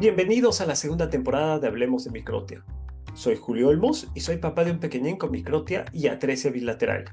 Bienvenidos 0.00 0.62
a 0.62 0.66
la 0.66 0.76
segunda 0.76 1.10
temporada 1.10 1.58
de 1.58 1.66
Hablemos 1.66 2.04
de 2.04 2.10
Microtia. 2.10 2.64
Soy 3.12 3.36
Julio 3.36 3.68
Olmos 3.68 4.08
y 4.14 4.20
soy 4.20 4.38
papá 4.38 4.64
de 4.64 4.70
un 4.70 4.80
pequeñín 4.80 5.18
con 5.18 5.30
microtia 5.30 5.84
y 5.92 6.06
atresia 6.06 6.50
bilateral. 6.50 7.04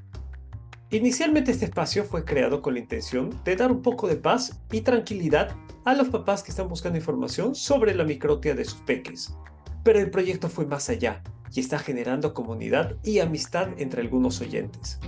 Inicialmente 0.88 1.50
este 1.50 1.66
espacio 1.66 2.04
fue 2.04 2.24
creado 2.24 2.62
con 2.62 2.72
la 2.72 2.80
intención 2.80 3.38
de 3.44 3.56
dar 3.56 3.70
un 3.70 3.82
poco 3.82 4.08
de 4.08 4.16
paz 4.16 4.62
y 4.72 4.80
tranquilidad 4.80 5.54
a 5.84 5.92
los 5.92 6.08
papás 6.08 6.42
que 6.42 6.50
están 6.50 6.70
buscando 6.70 6.96
información 6.96 7.54
sobre 7.54 7.94
la 7.94 8.04
microtia 8.04 8.54
de 8.54 8.64
sus 8.64 8.80
peques. 8.80 9.34
Pero 9.84 9.98
el 9.98 10.10
proyecto 10.10 10.48
fue 10.48 10.64
más 10.64 10.88
allá 10.88 11.22
y 11.52 11.60
está 11.60 11.78
generando 11.78 12.32
comunidad 12.32 12.96
y 13.04 13.18
amistad 13.18 13.68
entre 13.76 14.00
algunos 14.00 14.40
oyentes. 14.40 14.98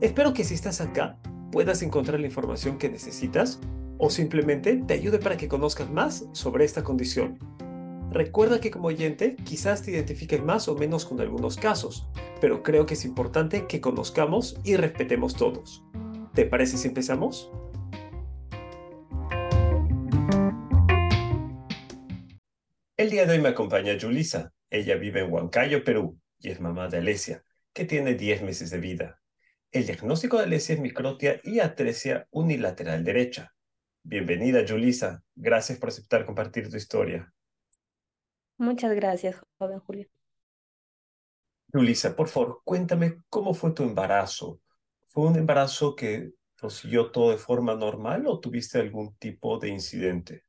Espero 0.00 0.32
que 0.34 0.42
si 0.42 0.54
estás 0.54 0.80
acá 0.80 1.16
puedas 1.52 1.80
encontrar 1.82 2.18
la 2.18 2.26
información 2.26 2.76
que 2.76 2.90
necesitas 2.90 3.60
o 4.00 4.08
simplemente 4.08 4.76
te 4.76 4.94
ayude 4.94 5.18
para 5.18 5.36
que 5.36 5.46
conozcas 5.46 5.90
más 5.90 6.26
sobre 6.32 6.64
esta 6.64 6.82
condición. 6.82 7.38
Recuerda 8.10 8.60
que 8.60 8.70
como 8.70 8.88
oyente 8.88 9.36
quizás 9.44 9.82
te 9.82 9.92
identifiques 9.92 10.42
más 10.42 10.66
o 10.68 10.74
menos 10.74 11.04
con 11.04 11.20
algunos 11.20 11.56
casos, 11.56 12.08
pero 12.40 12.62
creo 12.62 12.86
que 12.86 12.94
es 12.94 13.04
importante 13.04 13.66
que 13.68 13.80
conozcamos 13.80 14.58
y 14.64 14.76
respetemos 14.76 15.36
todos. 15.36 15.84
¿Te 16.34 16.46
parece 16.46 16.78
si 16.78 16.88
empezamos? 16.88 17.52
El 22.96 23.10
día 23.10 23.26
de 23.26 23.34
hoy 23.34 23.40
me 23.40 23.50
acompaña 23.50 23.96
Julisa. 24.00 24.52
Ella 24.70 24.96
vive 24.96 25.20
en 25.20 25.32
Huancayo, 25.32 25.84
Perú, 25.84 26.18
y 26.38 26.48
es 26.48 26.60
mamá 26.60 26.88
de 26.88 26.98
Alesia, 26.98 27.44
que 27.74 27.84
tiene 27.84 28.14
10 28.14 28.42
meses 28.42 28.70
de 28.70 28.78
vida. 28.78 29.20
El 29.72 29.86
diagnóstico 29.86 30.38
de 30.38 30.44
Alesia 30.44 30.74
es 30.74 30.80
microtia 30.80 31.40
y 31.44 31.60
atresia 31.60 32.26
unilateral 32.30 33.04
derecha. 33.04 33.52
Bienvenida, 34.02 34.64
Julisa. 34.66 35.22
Gracias 35.34 35.78
por 35.78 35.90
aceptar 35.90 36.24
compartir 36.24 36.70
tu 36.70 36.76
historia. 36.76 37.32
Muchas 38.56 38.94
gracias, 38.94 39.40
joven 39.58 39.80
Julio. 39.80 40.08
Julisa, 41.72 42.16
por 42.16 42.28
favor, 42.28 42.60
cuéntame 42.64 43.18
cómo 43.28 43.54
fue 43.54 43.72
tu 43.72 43.82
embarazo. 43.82 44.60
¿Fue 45.06 45.26
un 45.26 45.36
embarazo 45.36 45.94
que 45.94 46.32
prosiguió 46.56 47.10
todo 47.10 47.30
de 47.30 47.38
forma 47.38 47.74
normal 47.74 48.26
o 48.26 48.40
tuviste 48.40 48.78
algún 48.78 49.14
tipo 49.16 49.58
de 49.58 49.68
incidente? 49.68 50.44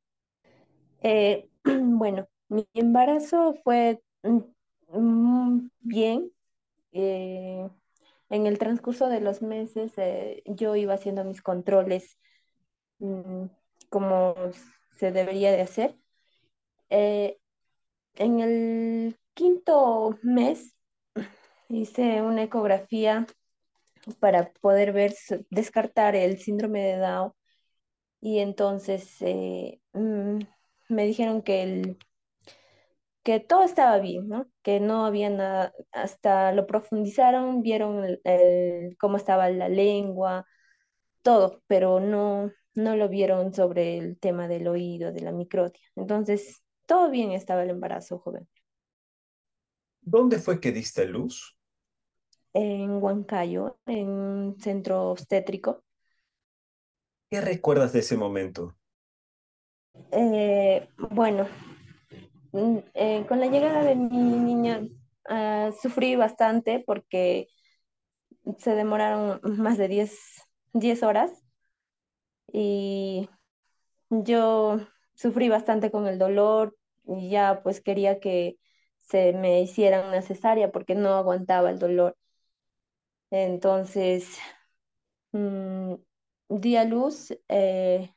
Eh, 1.01 1.49
bueno, 1.63 2.27
mi 2.49 2.67
embarazo 2.73 3.53
fue 3.63 4.01
mm, 4.23 4.97
mm, 4.97 5.69
bien. 5.79 6.31
Eh, 6.93 7.69
en 8.29 8.47
el 8.47 8.57
transcurso 8.57 9.09
de 9.09 9.21
los 9.21 9.41
meses 9.41 9.93
eh, 9.97 10.41
yo 10.45 10.75
iba 10.75 10.93
haciendo 10.93 11.23
mis 11.23 11.41
controles 11.41 12.17
Mm, 13.01 13.47
como 13.89 14.35
se 14.97 15.11
debería 15.11 15.51
de 15.51 15.61
hacer. 15.61 15.97
Eh, 16.89 17.39
en 18.15 18.39
el 18.41 19.19
quinto 19.33 20.19
mes 20.23 20.75
hice 21.69 22.21
una 22.21 22.43
ecografía 22.43 23.27
para 24.19 24.51
poder 24.61 24.93
ver, 24.93 25.15
descartar 25.49 26.15
el 26.15 26.39
síndrome 26.39 26.81
de 26.83 26.97
Down 26.97 27.33
y 28.21 28.39
entonces 28.39 29.17
eh, 29.21 29.81
mm, 29.93 30.39
me 30.89 31.05
dijeron 31.05 31.41
que, 31.43 31.63
el, 31.63 31.99
que 33.23 33.39
todo 33.39 33.63
estaba 33.63 33.99
bien, 33.99 34.27
¿no? 34.27 34.47
que 34.63 34.79
no 34.79 35.05
había 35.05 35.29
nada, 35.29 35.73
hasta 35.91 36.51
lo 36.53 36.67
profundizaron, 36.67 37.61
vieron 37.61 38.19
cómo 38.99 39.17
estaba 39.17 39.49
la 39.49 39.69
lengua, 39.69 40.45
todo, 41.23 41.63
pero 41.67 41.99
no, 41.99 42.51
no 42.73 42.95
lo 42.95 43.09
vieron 43.09 43.53
sobre 43.53 43.97
el 43.97 44.17
tema 44.17 44.47
del 44.47 44.67
oído, 44.67 45.11
de 45.11 45.21
la 45.21 45.31
microtia. 45.31 45.81
Entonces, 45.95 46.63
todo 46.85 47.09
bien 47.09 47.31
estaba 47.31 47.63
el 47.63 47.69
embarazo, 47.69 48.19
joven. 48.19 48.47
¿Dónde 50.01 50.39
fue 50.39 50.59
que 50.59 50.71
diste 50.71 51.05
luz? 51.05 51.57
En 52.53 53.01
Huancayo, 53.01 53.79
en 53.85 54.09
un 54.09 54.59
centro 54.59 55.11
obstétrico. 55.11 55.83
¿Qué 57.29 57.39
recuerdas 57.39 57.93
de 57.93 57.99
ese 57.99 58.17
momento? 58.17 58.75
Eh, 60.11 60.89
bueno, 60.97 61.47
mm, 62.51 62.77
eh, 62.93 63.25
con 63.27 63.39
la 63.39 63.47
llegada 63.47 63.83
de 63.83 63.95
mi 63.95 64.07
niña 64.07 64.85
ah, 65.29 65.69
sufrí 65.81 66.15
bastante 66.15 66.83
porque 66.85 67.47
se 68.57 68.75
demoraron 68.75 69.39
más 69.43 69.77
de 69.77 69.87
10, 69.87 70.19
10 70.73 71.03
horas 71.03 71.40
y 72.51 73.29
yo 74.09 74.79
sufrí 75.15 75.49
bastante 75.49 75.91
con 75.91 76.07
el 76.07 76.19
dolor 76.19 76.77
y 77.05 77.29
ya 77.29 77.61
pues 77.63 77.81
quería 77.81 78.19
que 78.19 78.57
se 78.97 79.33
me 79.33 79.61
hicieran 79.61 80.07
una 80.07 80.21
cesárea 80.21 80.71
porque 80.71 80.95
no 80.95 81.15
aguantaba 81.15 81.71
el 81.71 81.79
dolor. 81.79 82.17
Entonces, 83.31 84.37
mm, 85.31 85.95
di 86.49 86.75
a 86.77 86.83
luz 86.85 87.33
eh, 87.49 88.13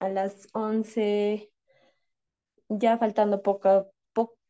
a 0.00 0.08
las 0.10 0.48
11, 0.54 1.52
ya 2.68 2.98
faltando 2.98 3.42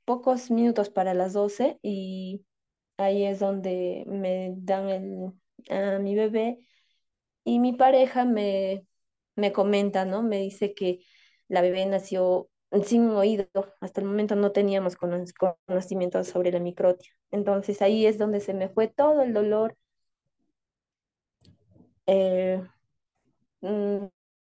pocos 0.04 0.50
minutos 0.50 0.90
para 0.90 1.14
las 1.14 1.32
12 1.32 1.78
y 1.82 2.44
ahí 2.96 3.24
es 3.24 3.40
donde 3.40 4.04
me 4.08 4.54
dan 4.58 4.88
el, 4.90 5.32
a 5.70 5.98
mi 5.98 6.14
bebé 6.14 6.60
y 7.44 7.60
mi 7.60 7.74
pareja 7.74 8.24
me, 8.24 8.86
me 9.36 9.52
comenta, 9.52 10.04
¿no? 10.04 10.22
Me 10.22 10.38
dice 10.38 10.74
que 10.74 11.00
la 11.48 11.60
bebé 11.62 11.86
nació 11.86 12.48
sin 12.84 13.08
oído. 13.10 13.46
Hasta 13.80 14.00
el 14.00 14.06
momento 14.06 14.36
no 14.36 14.52
teníamos 14.52 14.96
conocimiento 14.96 16.22
sobre 16.24 16.52
la 16.52 16.60
microtia. 16.60 17.12
Entonces 17.30 17.82
ahí 17.82 18.06
es 18.06 18.18
donde 18.18 18.40
se 18.40 18.54
me 18.54 18.68
fue 18.68 18.88
todo 18.88 19.22
el 19.22 19.32
dolor. 19.32 19.76
Eh, 22.06 22.62
mm, 23.60 24.06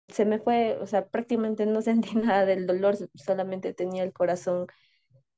se 0.08 0.24
me 0.24 0.38
fue, 0.38 0.78
o 0.80 0.86
sea, 0.86 1.08
prácticamente 1.08 1.66
no 1.66 1.82
sentí 1.82 2.16
nada 2.16 2.46
del 2.46 2.66
dolor, 2.66 2.96
solamente 3.14 3.74
tenía 3.74 4.04
el 4.04 4.12
corazón, 4.12 4.66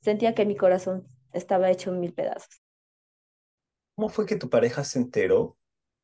sentía 0.01 0.35
que 0.35 0.47
mi 0.47 0.57
corazón 0.57 1.07
estaba 1.33 1.71
hecho 1.71 1.91
en 1.91 2.01
mil 2.01 2.15
pedazos. 2.15 2.63
¿Cómo 3.97 4.09
fue 4.09 4.27
que 4.27 4.37
tu 4.37 4.51
pareja 4.51 4.83
se 4.85 4.99
enteró 4.99 5.57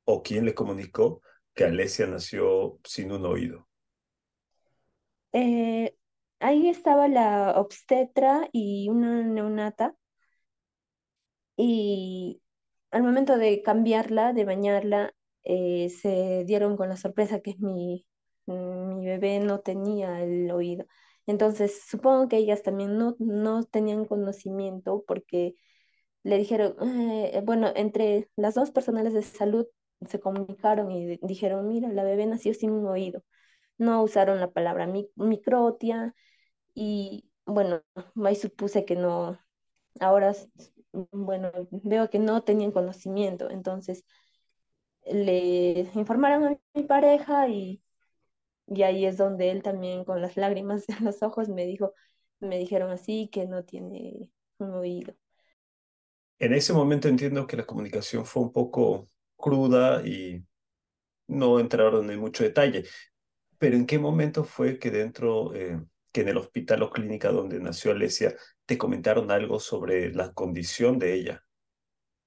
o 0.04 0.22
quién 0.22 0.44
le 0.44 0.54
comunicó 0.54 1.22
que 1.54 1.64
Alesia 1.64 2.06
nació 2.06 2.78
sin 2.84 3.12
un 3.12 3.24
oído? 3.26 3.68
Eh, 5.32 5.96
ahí 6.40 6.68
estaba 6.68 7.08
la 7.08 7.52
obstetra 7.56 8.48
y 8.52 8.88
una 8.90 9.22
neonata. 9.22 9.94
Y 11.56 12.42
al 12.90 13.02
momento 13.02 13.36
de 13.38 13.62
cambiarla, 13.62 14.32
de 14.32 14.44
bañarla, 14.44 15.14
eh, 15.44 15.90
se 15.90 16.44
dieron 16.46 16.76
con 16.76 16.88
la 16.88 16.96
sorpresa 16.96 17.40
que 17.40 17.54
mi, 17.58 18.06
mi 18.46 19.06
bebé 19.06 19.40
no 19.40 19.60
tenía 19.60 20.22
el 20.22 20.50
oído. 20.50 20.86
Entonces, 21.26 21.82
supongo 21.88 22.28
que 22.28 22.38
ellas 22.38 22.62
también 22.62 22.96
no, 22.98 23.16
no 23.18 23.64
tenían 23.64 24.04
conocimiento 24.06 25.04
porque 25.06 25.54
le 26.24 26.38
dijeron, 26.38 26.76
eh, 26.82 27.42
bueno, 27.44 27.72
entre 27.76 28.30
las 28.36 28.54
dos 28.54 28.70
personales 28.72 29.14
de 29.14 29.22
salud 29.22 29.66
se 30.08 30.20
comunicaron 30.20 30.90
y 30.92 31.18
dijeron, 31.22 31.68
mira, 31.68 31.88
la 31.90 32.04
bebé 32.04 32.26
nació 32.26 32.54
sin 32.54 32.70
un 32.72 32.86
oído. 32.86 33.22
No 33.78 34.02
usaron 34.02 34.40
la 34.40 34.52
palabra 34.52 34.88
microtia 35.16 36.14
y 36.74 37.30
bueno, 37.46 37.82
ahí 38.24 38.36
supuse 38.36 38.84
que 38.84 38.96
no, 38.96 39.38
ahora, 40.00 40.34
bueno, 41.12 41.52
veo 41.70 42.10
que 42.10 42.18
no 42.20 42.42
tenían 42.44 42.72
conocimiento, 42.72 43.50
entonces 43.50 44.04
le 45.04 45.80
informaron 45.94 46.44
a 46.44 46.58
mi 46.74 46.84
pareja 46.84 47.48
y, 47.48 47.82
y 48.68 48.82
ahí 48.84 49.06
es 49.06 49.16
donde 49.18 49.50
él 49.50 49.62
también 49.62 50.04
con 50.04 50.22
las 50.22 50.36
lágrimas 50.38 50.88
en 50.88 51.04
los 51.06 51.22
ojos 51.22 51.48
me 51.48 51.66
dijo, 51.66 51.94
me 52.40 52.58
dijeron 52.58 52.90
así 52.92 53.28
que 53.32 53.46
no 53.46 53.64
tiene 53.64 54.30
un 54.58 54.72
oído. 54.72 55.14
En 56.38 56.54
ese 56.54 56.72
momento 56.72 57.08
entiendo 57.08 57.46
que 57.46 57.56
la 57.56 57.66
comunicación 57.66 58.24
fue 58.26 58.42
un 58.42 58.52
poco 58.52 59.08
cruda 59.40 60.06
y 60.06 60.44
no 61.28 61.60
entraron 61.60 62.10
en 62.10 62.20
mucho 62.20 62.44
detalle. 62.44 62.84
Pero 63.58 63.76
¿en 63.76 63.86
qué 63.86 63.98
momento 63.98 64.44
fue 64.44 64.78
que 64.78 64.90
dentro, 64.90 65.54
eh, 65.54 65.80
que 66.12 66.22
en 66.22 66.28
el 66.28 66.38
hospital 66.38 66.82
o 66.82 66.90
clínica 66.90 67.30
donde 67.30 67.60
nació 67.60 67.92
Alesia, 67.92 68.34
te 68.66 68.78
comentaron 68.78 69.30
algo 69.30 69.60
sobre 69.60 70.12
la 70.12 70.32
condición 70.32 70.98
de 70.98 71.14
ella? 71.14 71.44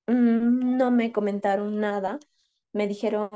Mm, 0.07 0.77
no 0.77 0.91
me 0.91 1.11
comentaron 1.11 1.79
nada. 1.79 2.19
Me 2.73 2.87
dijeron, 2.87 3.29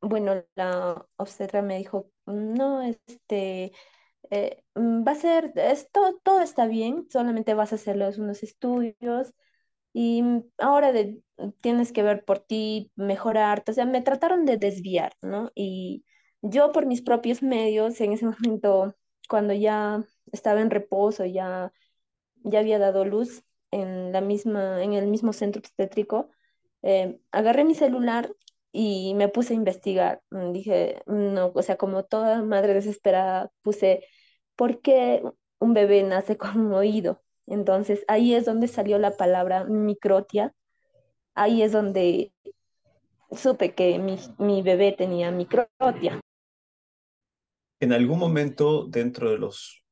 bueno, 0.00 0.44
la 0.54 1.06
obstetra 1.16 1.62
me 1.62 1.78
dijo, 1.78 2.10
no, 2.26 2.82
este, 2.82 3.72
eh, 4.30 4.64
mm, 4.74 5.06
va 5.06 5.12
a 5.12 5.14
ser, 5.14 5.52
esto, 5.56 6.20
todo 6.22 6.40
está 6.40 6.66
bien, 6.66 7.06
solamente 7.10 7.54
vas 7.54 7.72
a 7.72 7.76
hacerlos 7.76 8.18
unos 8.18 8.42
estudios 8.42 9.34
y 9.92 10.22
ahora 10.58 10.92
de, 10.92 11.22
tienes 11.60 11.92
que 11.92 12.02
ver 12.02 12.24
por 12.24 12.40
ti, 12.40 12.92
mejorarte, 12.96 13.72
o 13.72 13.74
sea, 13.74 13.86
me 13.86 14.02
trataron 14.02 14.44
de 14.44 14.56
desviar, 14.58 15.12
¿no? 15.22 15.50
Y 15.54 16.04
yo 16.42 16.72
por 16.72 16.86
mis 16.86 17.02
propios 17.02 17.42
medios, 17.42 18.00
en 18.00 18.12
ese 18.12 18.26
momento, 18.26 18.94
cuando 19.28 19.52
ya 19.54 20.04
estaba 20.32 20.60
en 20.60 20.70
reposo, 20.70 21.24
ya, 21.26 21.72
ya 22.44 22.60
había 22.60 22.78
dado 22.78 23.04
luz 23.04 23.44
en 23.70 24.12
la 24.12 24.20
misma, 24.20 24.82
en 24.82 24.92
el 24.94 25.06
mismo 25.08 25.32
centro 25.32 25.60
obstétrico, 25.60 26.30
eh, 26.82 27.20
agarré 27.32 27.64
mi 27.64 27.74
celular 27.74 28.34
y 28.72 29.14
me 29.14 29.28
puse 29.28 29.52
a 29.54 29.56
investigar. 29.56 30.22
Mm, 30.30 30.52
Dije, 30.52 31.02
no, 31.06 31.52
o 31.54 31.62
sea, 31.62 31.76
como 31.76 32.04
toda 32.04 32.42
madre 32.42 32.74
desesperada, 32.74 33.50
puse, 33.62 34.04
¿por 34.56 34.80
qué 34.82 35.22
un 35.58 35.74
bebé 35.74 36.02
nace 36.02 36.36
con 36.38 36.58
un 36.60 36.72
oído? 36.74 37.22
Entonces 37.48 38.04
ahí 38.08 38.34
es 38.34 38.44
donde 38.44 38.68
salió 38.68 38.98
la 38.98 39.16
palabra 39.16 39.64
microtia, 39.64 40.54
ahí 41.34 41.62
es 41.62 41.72
donde 41.72 42.32
supe 43.32 43.74
que 43.74 43.98
mi, 43.98 44.18
mi 44.38 44.62
bebé 44.62 44.92
tenía 44.92 45.30
microtia. 45.30 46.20
En 47.80 47.92
algún 47.92 48.18
momento 48.18 48.84
dentro 48.86 49.30
de 49.30 49.38
los 49.38 49.84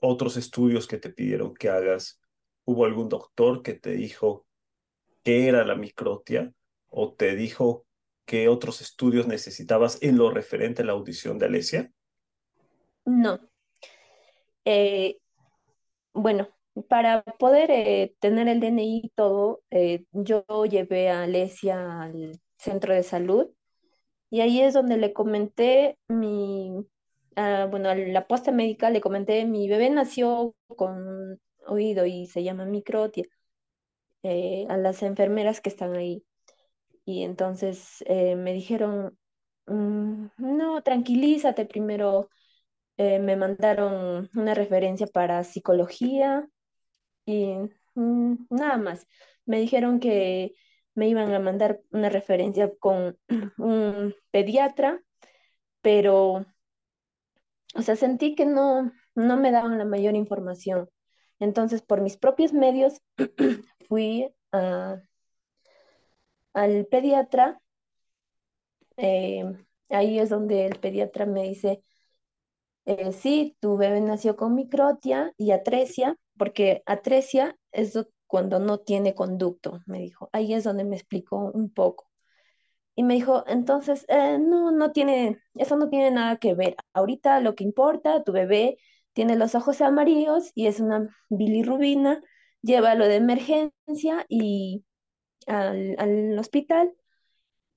otros 0.00 0.36
estudios 0.36 0.86
que 0.86 0.98
te 0.98 1.10
pidieron 1.10 1.54
que 1.54 1.68
hagas, 1.68 2.20
¿hubo 2.64 2.84
algún 2.84 3.08
doctor 3.08 3.62
que 3.62 3.74
te 3.74 3.90
dijo 3.92 4.46
qué 5.24 5.48
era 5.48 5.64
la 5.64 5.74
microtia 5.74 6.52
o 6.88 7.12
te 7.12 7.34
dijo 7.34 7.84
qué 8.24 8.48
otros 8.48 8.80
estudios 8.80 9.26
necesitabas 9.26 9.98
en 10.02 10.16
lo 10.16 10.30
referente 10.30 10.82
a 10.82 10.84
la 10.84 10.92
audición 10.92 11.38
de 11.38 11.46
Alesia? 11.46 11.92
No. 13.04 13.40
Eh, 14.64 15.18
bueno, 16.12 16.48
para 16.88 17.22
poder 17.22 17.70
eh, 17.70 18.14
tener 18.20 18.48
el 18.48 18.60
DNI 18.60 19.00
y 19.04 19.08
todo, 19.10 19.62
eh, 19.70 20.04
yo 20.12 20.44
llevé 20.66 21.10
a 21.10 21.22
Alesia 21.24 22.02
al 22.02 22.40
centro 22.58 22.94
de 22.94 23.02
salud 23.02 23.48
y 24.30 24.40
ahí 24.42 24.60
es 24.62 24.74
donde 24.74 24.96
le 24.98 25.12
comenté 25.12 25.98
mi, 26.08 26.72
ah, 27.36 27.66
bueno, 27.70 27.90
a 27.90 27.94
la 27.96 28.26
posta 28.28 28.52
médica 28.52 28.90
le 28.90 29.00
comenté, 29.00 29.44
mi 29.46 29.68
bebé 29.68 29.90
nació 29.90 30.54
con 30.76 31.40
oído 31.66 32.06
y 32.06 32.26
se 32.26 32.42
llama 32.44 32.64
microtia, 32.66 33.24
eh, 34.22 34.66
a 34.68 34.76
las 34.76 35.02
enfermeras 35.02 35.60
que 35.60 35.70
están 35.70 35.94
ahí. 35.96 36.24
Y 37.06 37.24
entonces 37.24 38.04
me 38.08 38.52
dijeron, 38.54 39.18
"Mm, 39.66 40.26
no, 40.38 40.82
tranquilízate, 40.82 41.66
primero 41.66 42.30
me 42.98 43.36
mandaron 43.36 44.30
una 44.34 44.54
referencia 44.54 45.06
para 45.08 45.44
psicología 45.44 46.48
y 47.28 47.54
mm, 47.94 48.46
nada 48.50 48.78
más. 48.78 49.06
Me 49.46 49.60
dijeron 49.60 50.00
que 50.00 50.54
me 50.94 51.08
iban 51.08 51.32
a 51.34 51.38
mandar 51.40 51.80
una 51.90 52.08
referencia 52.08 52.72
con 52.80 53.18
un 53.58 54.14
pediatra, 54.30 55.02
pero, 55.82 56.46
o 57.74 57.82
sea, 57.82 57.96
sentí 57.96 58.34
que 58.34 58.46
no, 58.46 58.92
no 59.14 59.36
me 59.36 59.50
daban 59.50 59.78
la 59.78 59.84
mayor 59.84 60.14
información. 60.16 60.88
Entonces, 61.38 61.82
por 61.82 62.00
mis 62.00 62.16
propios 62.16 62.52
medios, 62.52 63.00
fui 63.88 64.34
al 66.52 66.84
pediatra. 66.90 67.58
eh, 68.96 69.44
ahí 69.90 70.18
es 70.18 70.28
donde 70.30 70.66
el 70.66 70.78
pediatra 70.80 71.26
me 71.26 71.44
dice, 71.44 71.82
eh, 72.86 73.12
sí, 73.12 73.56
tu 73.60 73.76
bebé 73.76 74.00
nació 74.00 74.36
con 74.36 74.54
microtia 74.54 75.32
y 75.36 75.50
atresia, 75.52 76.16
porque 76.38 76.82
atresia 76.86 77.58
es 77.72 77.94
do- 77.94 78.08
cuando 78.28 78.60
no 78.60 78.78
tiene 78.80 79.14
conducto, 79.14 79.80
me 79.86 80.00
dijo. 80.00 80.30
Ahí 80.32 80.54
es 80.54 80.64
donde 80.64 80.84
me 80.84 80.96
explicó 80.96 81.50
un 81.54 81.70
poco. 81.72 82.10
Y 82.96 83.04
me 83.04 83.14
dijo, 83.14 83.44
entonces, 83.46 84.04
eh, 84.08 84.38
no, 84.40 84.72
no 84.72 84.92
tiene, 84.92 85.40
eso 85.54 85.76
no 85.76 85.88
tiene 85.88 86.10
nada 86.10 86.36
que 86.38 86.54
ver. 86.54 86.76
Ahorita 86.92 87.40
lo 87.40 87.54
que 87.54 87.64
importa, 87.64 88.24
tu 88.24 88.32
bebé 88.32 88.78
tiene 89.12 89.36
los 89.36 89.54
ojos 89.54 89.80
amarillos 89.80 90.50
y 90.54 90.66
es 90.66 90.80
una 90.80 91.08
bilirrubina, 91.28 92.20
llévalo 92.62 93.06
de 93.06 93.16
emergencia 93.16 94.26
y 94.28 94.84
al, 95.46 95.96
al 95.98 96.38
hospital. 96.38 96.94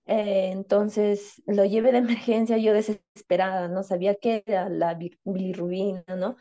Eh, 0.06 0.50
entonces 0.52 1.42
lo 1.48 1.66
llevé 1.66 1.92
de 1.92 2.00
emergencia, 2.00 2.58
yo 2.58 2.74
desesperada, 2.74 3.68
no 3.70 3.84
sabía 3.84 4.16
qué 4.16 4.44
era 4.46 4.70
la 4.70 4.94
bi- 4.96 5.18
bilirrubina, 5.24 6.04
¿no? 6.18 6.36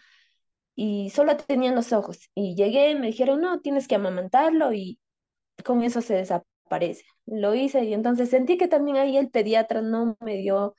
Y 0.82 1.11
solo 1.11 1.37
tenían 1.37 1.75
los 1.75 1.93
ojos. 1.93 2.31
Y 2.35 2.55
llegué, 2.55 2.94
me 2.94 3.09
dijeron, 3.09 3.43
no, 3.43 3.61
tienes 3.61 3.87
que 3.87 3.97
amamantarlo 3.97 4.73
y 4.73 4.99
con 5.62 5.82
eso 5.82 6.00
se 6.00 6.15
desaparece. 6.15 7.05
Lo 7.27 7.55
hice 7.55 7.85
y 7.85 7.93
entonces 7.93 8.31
sentí 8.31 8.56
que 8.56 8.67
también 8.67 8.97
ahí 8.97 9.19
el 9.19 9.29
pediatra 9.31 9.82
no 9.82 10.17
me 10.21 10.38
dio 10.38 10.75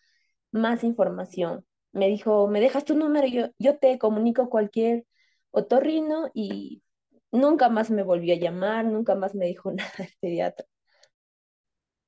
más 0.52 0.84
información. 0.84 1.68
Me 1.92 2.08
dijo, 2.08 2.48
¿me 2.48 2.62
dejas 2.62 2.84
tu 2.84 2.96
número? 2.96 3.28
Yo, 3.28 3.50
yo 3.60 3.78
te 3.78 4.00
comunico 4.00 4.50
cualquier 4.50 5.06
otorrino 5.52 6.32
y 6.34 6.82
nunca 7.32 7.70
más 7.70 7.92
me 7.92 8.02
volvió 8.02 8.34
a 8.34 8.40
llamar, 8.40 8.86
nunca 8.86 9.14
más 9.14 9.36
me 9.36 9.46
dijo 9.46 9.72
nada 9.72 9.94
el 10.00 10.10
pediatra. 10.20 10.66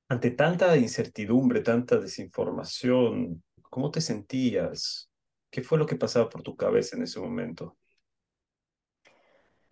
Ante 0.08 0.32
tanta 0.32 0.76
incertidumbre, 0.76 1.60
tanta 1.60 1.96
desinformación, 2.00 3.44
¿cómo 3.70 3.92
te 3.92 4.00
sentías? 4.00 5.08
¿Qué 5.48 5.62
fue 5.62 5.78
lo 5.78 5.86
que 5.86 5.94
pasaba 5.94 6.28
por 6.28 6.42
tu 6.42 6.56
cabeza 6.56 6.96
en 6.96 7.04
ese 7.04 7.20
momento? 7.20 7.76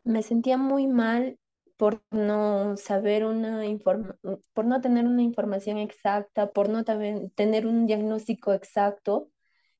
Me 0.04 0.22
sentía 0.22 0.56
muy 0.56 0.86
mal 0.88 1.38
por 1.76 2.02
no 2.10 2.76
saber 2.76 3.24
una 3.24 3.66
informa- 3.66 4.16
por 4.52 4.64
no 4.64 4.80
tener 4.80 5.06
una 5.06 5.22
información 5.22 5.78
exacta, 5.78 6.50
por 6.52 6.68
no 6.68 6.84
tener 6.84 7.66
un 7.66 7.86
diagnóstico 7.86 8.52
exacto. 8.52 9.30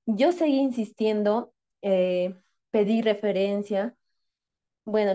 Yo 0.07 0.33
seguí 0.33 0.59
insistiendo, 0.61 1.55
eh, 1.83 2.35
pedí 2.71 3.03
referencia. 3.03 3.97
Bueno, 4.85 5.13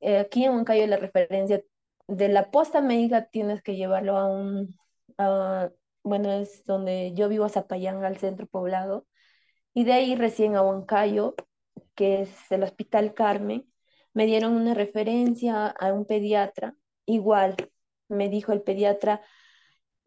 eh, 0.00 0.18
aquí 0.18 0.44
en 0.44 0.52
Huancayo 0.52 0.86
la 0.86 0.96
referencia 0.98 1.62
de 2.08 2.28
la 2.28 2.50
posta 2.50 2.80
médica 2.80 3.26
tienes 3.30 3.62
que 3.62 3.76
llevarlo 3.76 4.16
a 4.18 4.26
un, 4.26 4.76
a- 5.18 5.70
bueno, 6.04 6.32
es 6.32 6.64
donde 6.64 7.12
yo 7.14 7.28
vivo, 7.28 7.44
a 7.46 7.48
Zapayán, 7.50 8.04
al 8.04 8.18
centro 8.18 8.46
poblado, 8.46 9.06
y 9.74 9.84
de 9.84 9.92
ahí 9.94 10.16
recién 10.16 10.56
a 10.56 10.62
Huancayo 10.62 11.34
que 11.94 12.22
es 12.22 12.52
el 12.52 12.62
Hospital 12.64 13.14
Carmen, 13.14 13.66
me 14.14 14.26
dieron 14.26 14.54
una 14.54 14.74
referencia 14.74 15.66
a 15.66 15.92
un 15.92 16.04
pediatra. 16.06 16.74
Igual, 17.06 17.56
me 18.08 18.28
dijo 18.28 18.52
el 18.52 18.62
pediatra, 18.62 19.22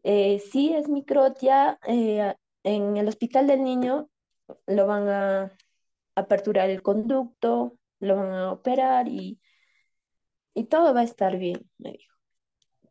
eh, 0.02 0.40
sí 0.40 0.74
es 0.74 0.88
microtia, 0.88 1.78
eh, 1.86 2.34
en 2.64 2.96
el 2.96 3.08
Hospital 3.08 3.46
del 3.46 3.64
Niño 3.64 4.10
lo 4.66 4.86
van 4.86 5.08
a 5.08 5.52
aperturar 6.16 6.70
el 6.70 6.82
conducto, 6.82 7.78
lo 8.00 8.16
van 8.16 8.32
a 8.32 8.52
operar 8.52 9.08
y, 9.08 9.40
y 10.54 10.64
todo 10.64 10.94
va 10.94 11.00
a 11.00 11.04
estar 11.04 11.36
bien, 11.38 11.68
me 11.78 11.92
dijo. 11.92 12.14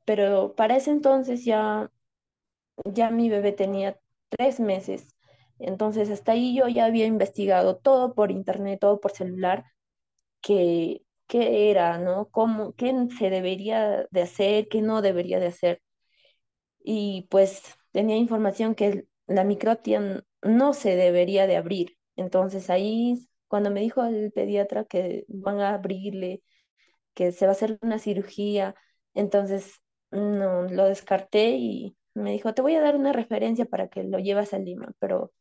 Pero 0.05 0.55
para 0.55 0.77
ese 0.77 0.91
entonces 0.91 1.46
ya, 1.46 1.91
ya 2.86 3.10
mi 3.12 3.29
bebé 3.29 3.51
tenía 3.53 4.00
tres 4.29 4.60
meses. 4.60 5.15
Entonces 5.60 6.10
hasta 6.10 6.34
ahí 6.34 6.55
yo 6.55 6.67
ya 6.67 6.86
había 6.86 7.05
investigado 7.05 7.77
todo 7.77 8.13
por 8.15 8.32
internet, 8.32 8.79
todo 8.82 9.00
por 9.00 9.12
celular 9.12 9.65
qué, 10.44 11.04
qué 11.28 11.72
era, 11.72 12.00
¿no? 12.00 12.30
Cómo, 12.32 12.76
qué 12.76 12.94
se 13.20 13.32
debería 13.32 14.08
de 14.12 14.24
hacer, 14.24 14.70
qué 14.70 14.84
no 14.84 15.04
debería 15.04 15.40
de 15.42 15.48
hacer. 15.48 15.82
Y 16.84 17.28
pues 17.30 17.64
tenía 17.92 18.18
información 18.18 18.76
que 18.76 19.06
la 19.28 19.44
microtia 19.44 19.98
n- 19.98 20.22
no 20.42 20.74
se 20.74 20.96
debería 20.96 21.48
de 21.48 21.58
abrir. 21.58 21.98
Entonces 22.16 22.70
ahí, 22.70 23.28
cuando 23.48 23.72
me 23.72 23.82
dijo 23.82 24.04
el 24.04 24.32
pediatra 24.32 24.86
que 24.86 25.26
van 25.30 25.60
a 25.62 25.74
abrirle, 25.76 26.44
que 27.16 27.32
se 27.32 27.46
va 27.48 27.52
a 27.54 27.56
hacer 27.56 27.80
una 27.84 28.00
cirugía, 28.00 28.76
entonces 29.14 29.82
no, 30.12 30.64
lo 30.64 30.86
descarté 30.86 31.52
y 31.58 31.98
me 32.16 32.32
dijo, 32.34 32.54
te 32.54 32.62
voy 32.64 32.76
a 32.76 32.82
dar 32.82 32.96
una 32.98 33.14
referencia 33.14 33.66
para 33.66 33.90
que 33.90 34.04
lo 34.04 34.20
llevas 34.20 34.54
a 34.54 34.60
Lima, 34.60 34.94
pero 35.00 35.34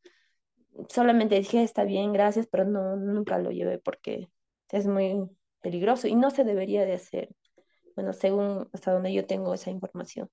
solamente 0.89 1.37
dije, 1.37 1.63
está 1.63 1.85
bien, 1.85 2.13
gracias, 2.13 2.47
pero 2.51 2.65
no, 2.65 2.97
nunca 2.97 3.39
lo 3.39 3.51
llevé 3.51 3.79
porque 3.79 4.31
es 4.73 4.87
muy 4.87 5.31
peligroso 5.61 6.09
y 6.09 6.17
no 6.17 6.31
se 6.31 6.43
debería 6.43 6.85
de 6.85 6.95
hacer. 6.95 7.29
Bueno, 7.95 8.12
según 8.12 8.69
hasta 8.73 8.93
donde 8.93 9.12
yo 9.12 9.26
tengo 9.26 9.55
esa 9.55 9.71
información. 9.71 10.29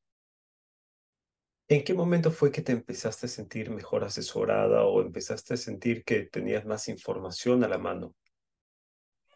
¿En 1.67 1.83
qué 1.83 1.93
momento 1.93 2.31
fue 2.31 2.51
que 2.51 2.63
te 2.63 2.71
empezaste 2.71 3.27
a 3.27 3.29
sentir 3.29 3.69
mejor 3.69 4.03
asesorada 4.03 4.85
o 4.85 5.01
empezaste 5.01 5.53
a 5.53 5.57
sentir 5.57 6.03
que 6.03 6.21
tenías 6.21 6.65
más 6.65 6.87
información 6.87 7.63
a 7.63 7.67
la 7.67 7.77
mano? 7.77 8.15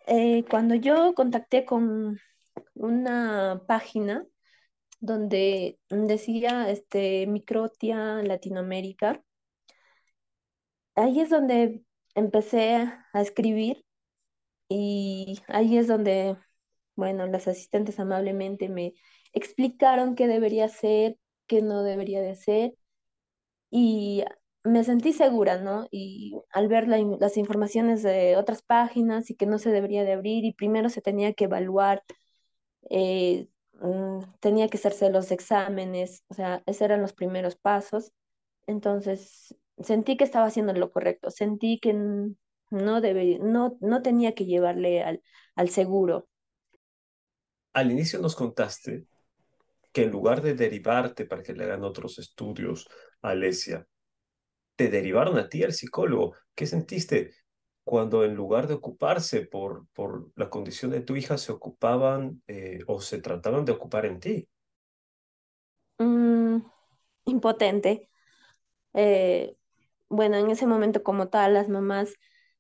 Eh, 0.08 0.44
cuando 0.50 0.74
yo 0.74 1.14
contacté 1.14 1.64
con 1.64 2.18
una 2.74 3.62
página 3.68 4.26
donde 5.00 5.78
decía 5.90 6.72
este, 6.72 7.28
Microtia 7.28 8.24
Latinoamérica, 8.24 9.22
ahí 10.96 11.20
es 11.20 11.30
donde 11.30 11.84
empecé 12.16 12.74
a 12.74 13.22
escribir 13.22 13.83
y 14.70 15.42
ahí 15.48 15.78
es 15.78 15.88
donde, 15.88 16.38
bueno, 16.96 17.28
las 17.28 17.48
asistentes 17.48 18.00
amablemente 18.00 18.70
me 18.70 18.94
explicaron 19.34 20.16
qué 20.16 20.28
debería 20.28 20.66
hacer, 20.66 21.18
qué 21.48 21.62
no 21.62 21.84
debería 21.84 22.22
de 22.22 22.32
hacer. 22.32 22.74
Y 23.72 24.24
me 24.64 24.84
sentí 24.84 25.14
segura, 25.14 25.60
¿no? 25.62 25.88
Y 25.92 26.40
al 26.52 26.68
ver 26.68 26.88
la 26.88 26.98
las 27.20 27.38
informaciones 27.38 28.04
de 28.04 28.38
otras 28.38 28.62
páginas 28.62 29.30
y 29.30 29.36
que 29.36 29.46
no 29.46 29.60
se 29.60 29.72
debería 29.72 30.04
de 30.04 30.14
abrir 30.14 30.46
y 30.46 30.54
primero 30.54 30.90
se 30.90 31.02
tenía 31.02 31.34
que 31.34 31.46
evaluar, 31.46 32.04
eh, 32.90 33.48
mm, 33.82 34.20
tenía 34.40 34.68
que 34.70 34.78
hacerse 34.78 35.10
los 35.12 35.32
exámenes, 35.32 36.24
o 36.30 36.34
sea, 36.36 36.64
esos 36.66 36.82
eran 36.84 37.02
los 37.02 37.14
primeros 37.14 37.56
pasos. 37.56 38.12
Entonces, 38.68 39.56
sentí 39.80 40.18
que 40.18 40.24
estaba 40.26 40.48
haciendo 40.48 40.74
lo 40.74 40.92
correcto, 40.92 41.32
sentí 41.32 41.80
que 41.80 41.94
no 42.74 43.02
debe, 43.02 43.40
no, 43.42 43.78
no 43.82 44.02
tenía 44.04 44.36
que 44.36 44.46
llevarle 44.46 45.04
al, 45.04 45.24
al 45.56 45.70
seguro. 45.70 46.28
Al 47.74 47.92
inicio 47.92 48.20
nos 48.20 48.36
contaste 48.36 49.06
que 49.94 50.04
en 50.04 50.12
lugar 50.12 50.42
de 50.42 50.56
derivarte 50.56 51.26
para 51.26 51.44
que 51.44 51.54
le 51.54 51.66
hagan 51.66 51.84
otros 51.84 52.20
estudios 52.20 52.90
a 53.22 53.32
Alesia, 53.32 53.88
te 54.76 54.90
derivaron 54.90 55.38
a 55.40 55.50
ti 55.50 55.64
al 55.64 55.74
psicólogo. 55.74 56.36
¿Qué 56.56 56.66
sentiste 56.68 57.34
cuando 57.84 58.26
en 58.26 58.36
lugar 58.36 58.68
de 58.68 58.76
ocuparse 58.76 59.42
por, 59.48 59.88
por 59.94 60.32
la 60.36 60.50
condición 60.50 60.92
de 60.92 61.02
tu 61.02 61.16
hija, 61.16 61.38
se 61.38 61.52
ocupaban 61.52 62.44
eh, 62.48 62.80
o 62.88 63.02
se 63.02 63.20
trataban 63.22 63.66
de 63.66 63.74
ocupar 63.74 64.06
en 64.06 64.20
ti? 64.20 64.50
Mm, 65.98 66.60
impotente. 67.26 68.10
Eh, 68.94 69.58
bueno, 70.10 70.38
en 70.38 70.52
ese 70.52 70.68
momento 70.68 71.04
como 71.04 71.30
tal, 71.30 71.54
las 71.56 71.70
mamás, 71.70 72.16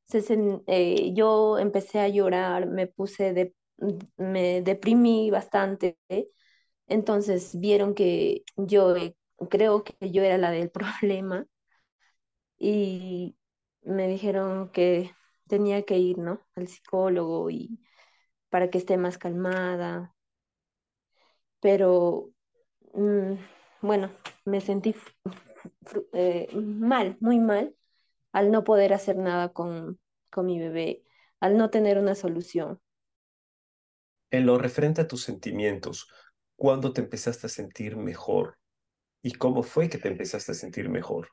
se, 0.07 0.23
eh, 0.67 1.13
yo 1.15 1.57
empecé 1.59 1.99
a 1.99 2.07
llorar, 2.09 2.67
me 2.67 2.87
puse 2.87 3.33
de, 3.33 3.55
me 4.17 4.61
deprimí 4.61 5.31
bastante. 5.31 5.97
Entonces 6.87 7.59
vieron 7.59 7.95
que 7.95 8.43
yo 8.57 8.95
eh, 8.95 9.15
creo 9.49 9.83
que 9.83 10.11
yo 10.11 10.23
era 10.23 10.37
la 10.37 10.51
del 10.51 10.71
problema 11.01 11.47
y 12.57 13.37
me 13.83 14.07
dijeron 14.07 14.69
que 14.71 15.11
tenía 15.47 15.83
que 15.83 15.97
ir, 15.97 16.17
¿no? 16.17 16.41
Al 16.55 16.67
psicólogo 16.67 17.49
y 17.49 17.79
para 18.49 18.69
que 18.69 18.77
esté 18.79 18.97
más 18.97 19.17
calmada, 19.17 20.15
pero 21.59 22.29
mm, 22.93 23.33
bueno, 23.81 24.11
me 24.45 24.61
sentí 24.61 24.95
eh, 26.13 26.47
mal, 26.53 27.17
muy 27.19 27.39
mal 27.39 27.75
al 28.33 28.51
no 28.51 28.65
poder 28.65 28.93
hacer 28.93 29.17
nada 29.17 29.53
con, 29.53 29.99
con 30.31 30.47
mi 30.47 30.59
bebé, 30.59 31.03
al 31.41 31.57
no 31.57 31.71
tener 31.71 31.99
una 31.99 32.15
solución. 32.15 32.81
En 34.31 34.45
lo 34.45 34.57
referente 34.57 34.99
a 34.99 35.07
tus 35.07 35.23
sentimientos, 35.23 36.09
¿cuándo 36.57 36.91
te 36.91 36.99
empezaste 36.99 37.47
a 37.47 37.49
sentir 37.49 37.95
mejor? 37.95 38.57
¿Y 39.23 39.33
cómo 39.33 39.63
fue 39.63 39.89
que 39.89 39.97
te 39.99 40.09
empezaste 40.09 40.53
a 40.53 40.55
sentir 40.55 40.89
mejor? 40.89 41.29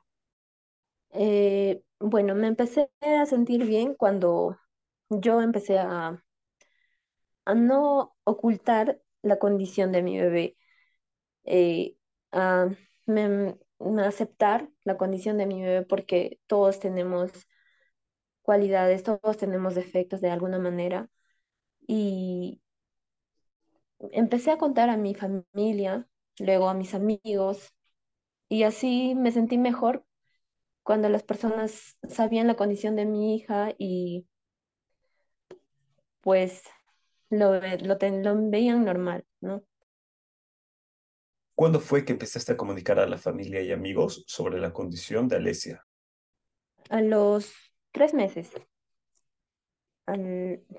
Eh, 1.13 1.83
bueno, 2.01 2.35
me 2.35 2.47
empecé 2.49 2.91
a 3.01 3.25
sentir 3.27 3.65
bien 3.67 3.95
cuando 3.95 4.59
yo 5.11 5.41
empecé 5.43 5.79
a, 5.79 6.23
a 7.45 7.55
no 7.55 8.15
ocultar 8.25 9.01
la 9.23 9.39
condición 9.39 9.93
de 9.93 10.03
mi 10.03 10.19
bebé, 10.19 10.57
eh, 11.45 11.97
a, 12.33 12.69
me- 13.07 13.25
a 13.25 13.57
aceptar 14.07 14.71
la 14.85 14.97
condición 14.97 15.39
de 15.39 15.47
mi 15.47 15.63
bebé 15.63 15.83
porque 15.87 16.41
todos 16.47 16.81
tenemos 16.81 17.33
cualidades, 18.43 19.03
todos 19.03 19.37
tenemos 19.39 19.75
defectos 19.75 20.21
de 20.21 20.31
alguna 20.31 20.59
manera. 20.59 21.09
Y 21.87 22.63
empecé 24.13 24.51
a 24.51 24.59
contar 24.59 24.91
a 24.91 24.97
mi 24.97 25.15
familia, 25.15 26.07
luego 26.39 26.69
a 26.69 26.75
mis 26.75 26.95
amigos, 26.95 27.73
y 28.49 28.65
así 28.65 29.15
me 29.17 29.33
sentí 29.33 29.59
mejor 29.59 30.07
cuando 30.85 31.09
las 31.09 31.23
personas 31.25 31.97
sabían 32.09 32.47
la 32.49 32.57
condición 32.57 32.97
de 32.97 33.07
mi 33.07 33.37
hija 33.37 33.75
y 33.79 34.29
pues 36.21 36.63
lo, 37.31 37.55
lo, 37.61 37.97
lo 38.01 38.51
veían 38.51 38.85
normal, 38.85 39.25
¿no? 39.41 39.63
¿Cuándo 41.61 41.79
fue 41.79 42.07
que 42.07 42.13
empezaste 42.13 42.53
a 42.53 42.57
comunicar 42.57 42.99
a 42.99 43.07
la 43.07 43.19
familia 43.19 43.61
y 43.61 43.71
amigos 43.71 44.25
sobre 44.27 44.59
la 44.59 44.73
condición 44.73 45.29
de 45.29 45.37
Alesia? 45.37 45.87
A 46.89 47.03
los 47.03 47.53
tres 47.93 48.15
meses, 48.15 48.51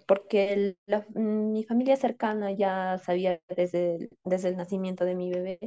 porque 0.07 0.75
la- 0.87 1.05
mi 1.13 1.63
familia 1.65 1.97
cercana 1.97 2.51
ya 2.51 2.97
sabía 2.97 3.39
desde 3.55 3.95
el, 3.97 4.09
desde 4.23 4.49
el 4.49 4.57
nacimiento 4.57 5.05
de 5.05 5.13
mi 5.13 5.29
bebé, 5.29 5.59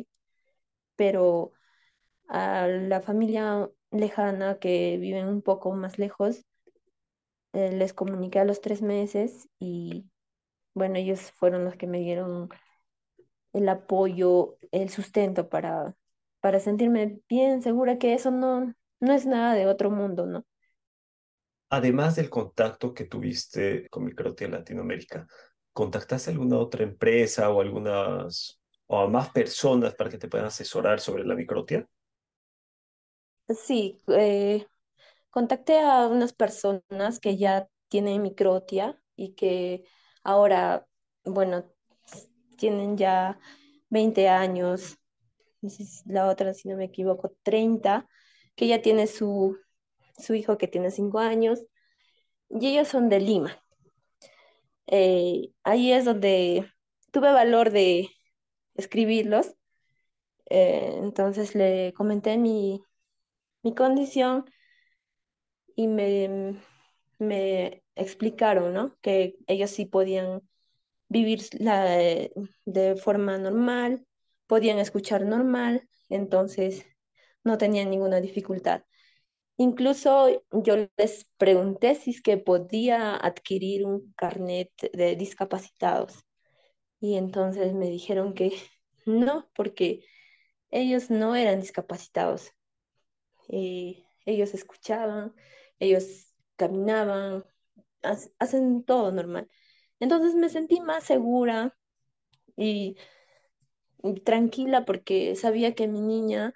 pero 0.97 1.52
a 2.28 2.66
la 2.66 3.00
familia 3.00 3.71
lejana 3.92 4.59
que 4.59 4.99
viven 4.99 5.28
un 5.28 5.42
poco 5.42 5.73
más 5.75 5.97
lejos, 5.99 6.44
eh, 7.52 7.71
les 7.71 7.92
comuniqué 7.94 8.40
a 8.40 8.44
los 8.44 8.61
tres 8.61 8.83
meses 8.83 9.49
y 9.61 10.06
bueno, 10.75 10.97
ellos 10.97 11.30
fueron 11.30 11.64
los 11.64 11.76
que 11.76 11.87
me 11.87 12.00
dieron 12.00 12.49
el 13.54 13.68
apoyo, 13.70 14.58
el 14.73 14.90
sustento 14.90 15.49
para, 15.50 15.96
para 16.40 16.61
sentirme 16.61 17.20
bien 17.30 17.62
segura 17.62 17.99
que 17.99 18.14
eso 18.14 18.30
no, 18.32 18.75
no 19.00 19.14
es 19.14 19.26
nada 19.26 19.54
de 19.54 19.66
otro 19.68 19.90
mundo, 19.92 20.26
¿no? 20.26 20.44
Además 21.70 22.16
del 22.16 22.30
contacto 22.30 22.94
que 22.94 23.04
tuviste 23.06 23.88
con 23.90 24.04
Microtia 24.04 24.49
Latinoamérica, 24.49 25.26
¿contactaste 25.73 26.30
alguna 26.30 26.58
otra 26.58 26.84
empresa 26.84 27.50
o 27.50 27.61
algunas 27.61 28.61
o 28.87 29.00
a 29.00 29.08
más 29.08 29.30
personas 29.30 29.94
para 29.94 30.11
que 30.11 30.18
te 30.18 30.28
puedan 30.28 30.46
asesorar 30.46 31.00
sobre 31.00 31.25
la 31.25 31.34
microtia? 31.34 31.88
Sí, 33.66 34.00
eh, 34.08 34.66
contacté 35.30 35.80
a 35.80 36.08
unas 36.08 36.32
personas 36.34 37.20
que 37.20 37.37
ya 37.38 37.68
tienen 37.88 38.23
microtia 38.23 39.00
y 39.16 39.34
que 39.34 39.84
ahora, 40.25 40.87
bueno, 41.25 41.64
tienen 42.56 42.96
ya 42.96 43.38
20 43.90 44.28
años, 44.28 44.99
la 46.06 46.28
otra, 46.28 46.54
si 46.54 46.68
no 46.68 46.76
me 46.76 46.84
equivoco, 46.84 47.32
30, 47.42 48.08
que 48.56 48.66
ya 48.68 48.82
tiene 48.82 49.06
su, 49.06 49.56
su 50.18 50.34
hijo 50.34 50.58
que 50.58 50.68
tiene 50.68 50.90
5 50.90 51.18
años, 51.20 51.61
y 52.50 52.68
ellos 52.68 52.88
son 52.88 53.08
de 53.11 53.20
Lima. 53.20 53.58
Eh, 54.87 55.52
ahí 55.64 55.92
es 55.92 56.04
donde 56.04 56.68
tuve 57.12 57.32
valor 57.32 57.70
de 57.70 58.08
escribirlos. 58.75 59.54
eh, 60.50 60.99
entonces 61.02 61.54
le 61.54 61.92
comenté 61.94 62.38
mi, 62.38 62.82
mi 63.62 63.75
condición 63.75 64.46
y 65.76 65.87
me, 65.88 66.56
me 67.18 67.82
explicaron, 67.96 68.73
¿no? 68.75 68.96
Que 69.00 69.37
ellos 69.46 69.70
sí 69.70 69.87
podían 69.87 70.42
vivir 71.14 71.40
de 72.66 72.97
forma 72.97 73.38
normal, 73.38 74.06
podían 74.47 74.78
escuchar 74.78 75.25
normal, 75.25 75.88
entonces 76.09 76.85
no 77.44 77.59
tenían 77.59 77.90
ninguna 77.90 78.21
dificultad. 78.21 78.83
Incluso 79.59 80.44
yo 80.52 80.76
les 80.99 81.26
pregunté 81.38 81.94
si 81.97 82.11
es 82.12 82.23
que 82.23 82.38
podía 82.38 83.16
adquirir 83.16 83.87
un 83.87 84.12
carnet 84.16 84.71
de 84.92 85.16
discapacitados 85.16 86.25
y 87.00 87.16
entonces 87.16 87.75
me 87.75 87.88
dijeron 87.90 88.35
que 88.35 88.52
no, 89.06 89.49
porque 89.56 90.04
ellos 90.71 91.11
no 91.11 91.37
eran 91.37 91.61
discapacitados. 91.61 92.52
Ellos 94.26 94.54
escuchaban, 94.54 95.35
ellos 95.78 96.35
caminaban, 96.56 97.44
ha- 98.02 98.16
hacen 98.38 98.85
todo 98.85 99.12
normal. 99.12 99.49
Entonces 100.04 100.34
me 100.34 100.50
sentí 100.50 100.80
más 100.80 101.04
segura 101.04 101.75
y, 102.58 102.96
tranquila 104.23 104.84
porque 104.84 105.34
sabía 105.34 105.75
que 105.75 105.88
mi 105.88 106.02
niña 106.02 106.52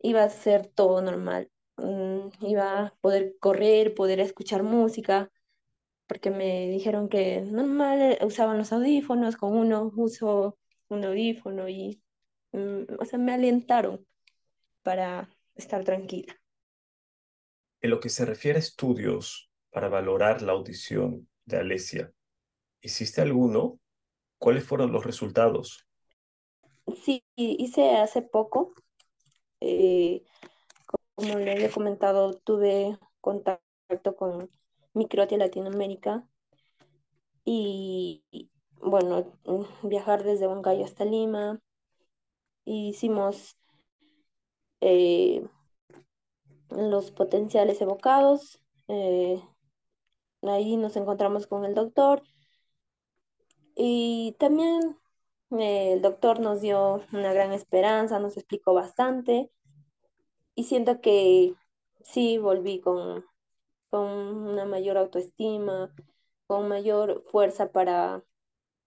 iba 0.00 0.22
a 0.22 0.26
hacer 0.26 0.66
todo 0.66 1.02
normal. 1.02 1.50
Mm, 1.76 2.30
iba 2.40 2.86
a 2.86 2.94
poder 3.02 3.36
correr, 3.38 3.94
poder 3.94 4.20
escuchar 4.20 4.62
música, 4.62 5.30
porque 6.06 6.30
me 6.30 6.70
dijeron 6.70 7.10
que 7.10 7.42
normal 7.42 8.00
eh, 8.00 8.18
usaban 8.24 8.56
los 8.56 8.72
audífonos, 8.72 9.36
con 9.36 9.54
uno 9.54 9.92
uso 9.94 10.58
un 10.88 11.04
audífono 11.04 11.68
y, 11.68 12.02
mm, 12.52 12.94
o 12.98 13.04
sea, 13.04 13.18
me 13.18 13.34
alentaron 13.34 14.06
para 14.82 15.28
estar 15.54 15.84
tranquila. 15.84 16.34
En 17.82 17.90
lo 17.90 18.00
que 18.00 18.08
se 18.08 18.24
refiere 18.24 18.56
a 18.56 18.60
estudios 18.60 19.50
para 19.70 19.90
valorar 19.90 20.40
la 20.40 20.52
audición 20.52 21.28
de 21.44 21.58
Alesia, 21.58 22.14
¿hiciste 22.80 23.20
alguno? 23.20 23.78
¿Cuáles 24.38 24.64
fueron 24.64 24.92
los 24.92 25.04
resultados? 25.04 25.86
Sí, 27.04 27.24
hice 27.36 27.96
hace 27.96 28.22
poco, 28.22 28.72
eh, 29.60 30.24
como 31.14 31.38
le 31.38 31.52
había 31.52 31.70
comentado, 31.70 32.32
tuve 32.32 32.98
contacto 33.20 34.16
con 34.16 34.50
Microtia 34.94 35.38
Latinoamérica 35.38 36.26
y, 37.44 38.24
bueno, 38.80 39.32
mm, 39.44 39.88
viajar 39.88 40.24
desde 40.24 40.48
Huancayo 40.48 40.84
hasta 40.84 41.04
Lima. 41.04 41.60
Hicimos 42.64 43.56
eh, 44.80 45.46
los 46.70 47.10
potenciales 47.10 47.80
evocados. 47.80 48.58
eh, 48.88 49.40
ahí 50.42 50.76
nos 50.76 50.96
encontramos 50.96 51.46
con 51.46 51.64
el 51.64 51.74
doctor 51.74 52.22
y 53.82 54.36
también 54.38 54.98
eh, 55.58 55.94
el 55.94 56.02
doctor 56.02 56.38
nos 56.38 56.60
dio 56.60 57.02
una 57.12 57.32
gran 57.32 57.52
esperanza, 57.52 58.18
nos 58.18 58.36
explicó 58.36 58.74
bastante 58.74 59.50
y 60.54 60.64
siento 60.64 61.00
que 61.00 61.54
sí 62.02 62.36
volví 62.36 62.82
con, 62.82 63.24
con 63.88 64.06
una 64.06 64.66
mayor 64.66 64.98
autoestima, 64.98 65.94
con 66.46 66.68
mayor 66.68 67.24
fuerza 67.30 67.72
para, 67.72 68.22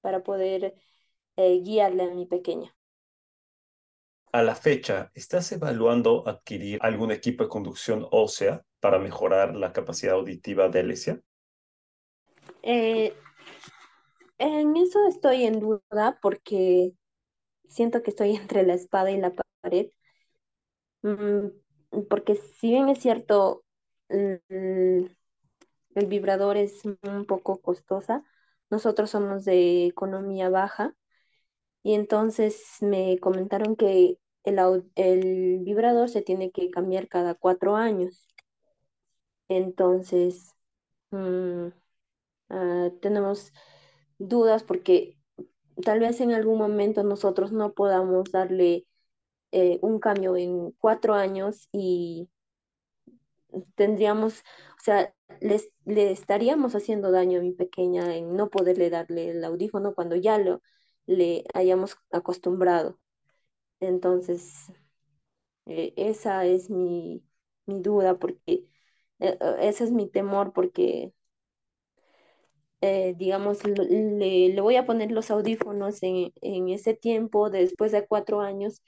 para 0.02 0.22
poder 0.22 0.76
eh, 1.38 1.60
guiarle 1.64 2.04
a 2.04 2.14
mi 2.14 2.28
pequeña. 2.28 2.76
A 4.32 4.44
la 4.44 4.54
fecha, 4.54 5.10
¿estás 5.16 5.52
evaluando 5.54 6.28
adquirir 6.28 6.78
algún 6.84 7.12
equipo 7.12 7.44
de 7.44 7.50
conducción 7.50 8.08
ósea 8.12 8.64
para 8.80 9.00
mejorar 9.00 9.56
la 9.56 9.74
capacidad 9.74 10.14
auditiva 10.14 10.70
de 10.70 10.80
Alesia? 10.82 11.20
Eh, 12.62 13.16
en 14.44 14.76
eso 14.78 15.08
estoy 15.08 15.44
en 15.46 15.60
duda 15.60 16.20
porque 16.22 16.94
siento 17.70 18.04
que 18.04 18.12
estoy 18.12 18.36
entre 18.38 18.64
la 18.66 18.76
espada 18.76 19.12
y 19.12 19.18
la 19.18 19.34
pared. 19.62 19.88
Mm, 21.02 21.50
porque 22.10 22.36
si 22.36 22.70
bien 22.72 22.90
es 22.90 23.00
cierto, 23.00 23.64
el, 24.10 25.16
vibrador 26.08 26.58
es 26.58 26.84
un 26.86 27.26
poco 27.26 27.62
costosa, 27.62 28.24
nosotros 28.70 29.12
somos 29.12 29.46
de 29.46 29.88
economía 29.88 30.50
baja 30.50 30.96
y 31.84 31.96
entonces 31.96 32.78
me 32.82 33.20
comentaron 33.20 33.76
que 33.76 34.20
el 34.46 35.60
vibrador 35.64 36.10
se 36.10 36.22
tiene 36.22 36.52
que 36.52 36.70
cambiar 36.72 37.08
cada 37.08 37.36
cuatro 37.36 37.76
años. 37.76 38.28
Entonces, 39.48 40.56
mm, 41.12 41.68
ah, 42.50 42.90
tenemos 43.02 43.54
dudas 44.20 44.64
porque 44.64 45.18
tal 45.84 46.00
vez 46.02 46.22
en 46.22 46.32
algún 46.34 46.58
momento 46.60 47.04
nosotros 47.04 47.52
no 47.54 47.74
podamos 47.74 48.32
darle 48.32 48.88
eh, 49.54 49.80
un 49.84 50.00
cambio 50.00 50.38
en 50.38 50.72
cuatro 50.80 51.16
años 51.16 51.70
y 51.74 52.30
tendríamos, 53.76 54.40
o 54.80 54.82
sea, 54.84 55.14
les, 55.42 55.70
le 55.86 56.12
estaríamos 56.12 56.76
haciendo 56.76 57.12
daño 57.12 57.40
a 57.40 57.42
mi 57.44 57.52
pequeña 57.54 58.16
en 58.16 58.36
no 58.36 58.50
poderle 58.50 58.90
darle 58.90 59.30
el 59.32 59.44
audífono 59.44 59.94
cuando 59.96 60.16
ya 60.16 60.38
lo 60.38 60.62
le 61.06 61.44
hayamos 61.54 61.98
acostumbrado. 62.12 63.00
Entonces, 63.82 64.68
eh, 65.66 65.94
esa 65.98 66.46
es 66.46 66.70
mi, 66.70 67.24
mi 67.66 67.82
duda 67.82 68.20
porque 68.20 68.68
eh, 69.20 69.38
ese 69.60 69.84
es 69.86 69.92
mi 69.92 70.10
temor 70.10 70.54
porque, 70.54 71.14
eh, 72.84 73.16
digamos, 73.18 73.66
le, 73.66 74.50
le 74.50 74.62
voy 74.62 74.76
a 74.78 74.86
poner 74.86 75.12
los 75.12 75.32
audífonos 75.32 76.04
en, 76.04 76.34
en 76.42 76.70
ese 76.70 76.94
tiempo, 76.96 77.50
después 77.52 77.92
de 77.94 78.08
cuatro 78.08 78.42
años, 78.42 78.82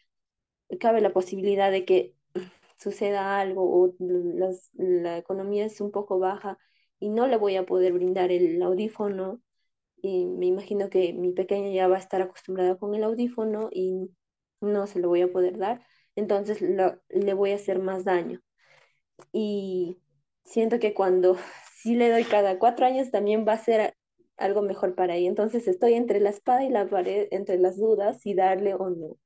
cabe 0.79 1.01
la 1.01 1.13
posibilidad 1.13 1.71
de 1.71 1.85
que 1.85 2.13
suceda 2.79 3.39
algo 3.39 3.63
o 3.83 3.95
las- 3.99 4.71
la 4.75 5.17
economía 5.17 5.65
es 5.65 5.81
un 5.81 5.91
poco 5.91 6.19
baja 6.19 6.57
y 6.99 7.09
no 7.09 7.27
le 7.27 7.37
voy 7.37 7.55
a 7.55 7.65
poder 7.65 7.93
brindar 7.93 8.31
el 8.31 8.61
audífono 8.61 9.41
y 10.01 10.25
me 10.27 10.47
imagino 10.47 10.89
que 10.89 11.13
mi 11.13 11.31
pequeña 11.33 11.71
ya 11.71 11.87
va 11.89 11.97
a 11.97 11.99
estar 11.99 12.21
acostumbrada 12.21 12.77
con 12.77 12.95
el 12.95 13.03
audífono 13.05 13.69
y 13.73 14.11
no 14.61 14.87
se 14.87 14.99
lo 14.99 15.09
voy 15.09 15.21
a 15.23 15.31
poder 15.31 15.57
dar, 15.57 15.85
entonces 16.15 16.61
lo- 16.61 17.01
le 17.09 17.33
voy 17.35 17.51
a 17.51 17.55
hacer 17.55 17.79
más 17.79 18.05
daño. 18.05 18.41
Y 19.33 19.99
siento 20.43 20.79
que 20.79 20.93
cuando 20.93 21.37
sí 21.85 21.93
le 21.93 22.09
doy 22.09 22.23
cada 22.23 22.57
cuatro 22.57 22.87
años 22.87 23.11
también 23.11 23.45
va 23.47 23.53
a 23.53 23.63
ser 23.63 23.93
algo 24.37 24.63
mejor 24.63 24.95
para 24.95 25.13
ella. 25.13 25.29
Entonces 25.29 25.67
estoy 25.67 25.93
entre 25.93 26.19
la 26.19 26.31
espada 26.31 26.63
y 26.63 26.69
la 26.69 26.87
pared, 26.89 27.27
entre 27.29 27.59
las 27.59 27.77
dudas 27.77 28.21
si 28.21 28.33
darle 28.33 28.73
o 28.73 28.89
no. 28.89 29.17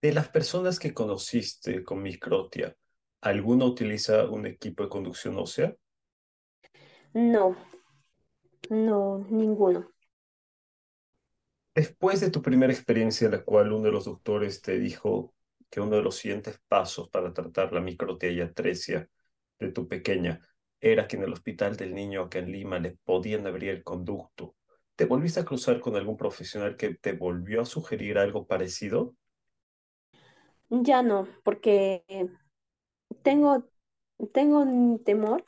De 0.00 0.12
las 0.12 0.28
personas 0.28 0.78
que 0.78 0.94
conociste 0.94 1.82
con 1.82 2.00
microtia, 2.00 2.76
¿alguna 3.22 3.64
utiliza 3.64 4.26
un 4.26 4.46
equipo 4.46 4.84
de 4.84 4.88
conducción 4.88 5.36
ósea? 5.36 5.74
No, 7.12 7.56
no, 8.70 9.26
ninguno. 9.30 9.90
Después 11.74 12.20
de 12.20 12.30
tu 12.30 12.40
primera 12.40 12.72
experiencia 12.72 13.24
en 13.24 13.32
la 13.32 13.42
cual 13.42 13.72
uno 13.72 13.86
de 13.86 13.90
los 13.90 14.04
doctores 14.04 14.62
te 14.62 14.78
dijo 14.78 15.34
que 15.68 15.80
uno 15.80 15.96
de 15.96 16.02
los 16.02 16.14
siguientes 16.14 16.60
pasos 16.68 17.08
para 17.08 17.32
tratar 17.32 17.72
la 17.72 17.80
microtia 17.80 18.30
y 18.30 18.40
atresia 18.40 19.08
de 19.58 19.72
tu 19.72 19.88
pequeña 19.88 20.40
era 20.80 21.06
que 21.08 21.16
en 21.16 21.22
el 21.24 21.32
hospital 21.32 21.76
del 21.76 21.94
niño 21.94 22.22
acá 22.22 22.38
en 22.40 22.52
Lima 22.52 22.78
le 22.78 22.92
podían 23.04 23.46
abrir 23.46 23.70
el 23.70 23.84
conducto, 23.84 24.56
¿te 24.96 25.04
volviste 25.06 25.40
a 25.40 25.44
cruzar 25.44 25.80
con 25.80 25.96
algún 25.96 26.16
profesional 26.16 26.76
que 26.76 26.94
te 26.94 27.12
volvió 27.14 27.62
a 27.62 27.66
sugerir 27.66 28.18
algo 28.18 28.46
parecido? 28.46 29.14
Ya 30.70 31.02
no, 31.02 31.26
porque 31.44 32.04
tengo, 33.22 33.64
tengo 34.32 34.60
un 34.60 35.02
temor 35.04 35.44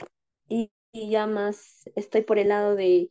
y, 0.49 0.73
y 0.92 1.11
ya 1.11 1.27
más 1.27 1.85
estoy 1.97 2.23
por 2.23 2.38
el 2.38 2.49
lado 2.49 2.75
de, 2.77 3.09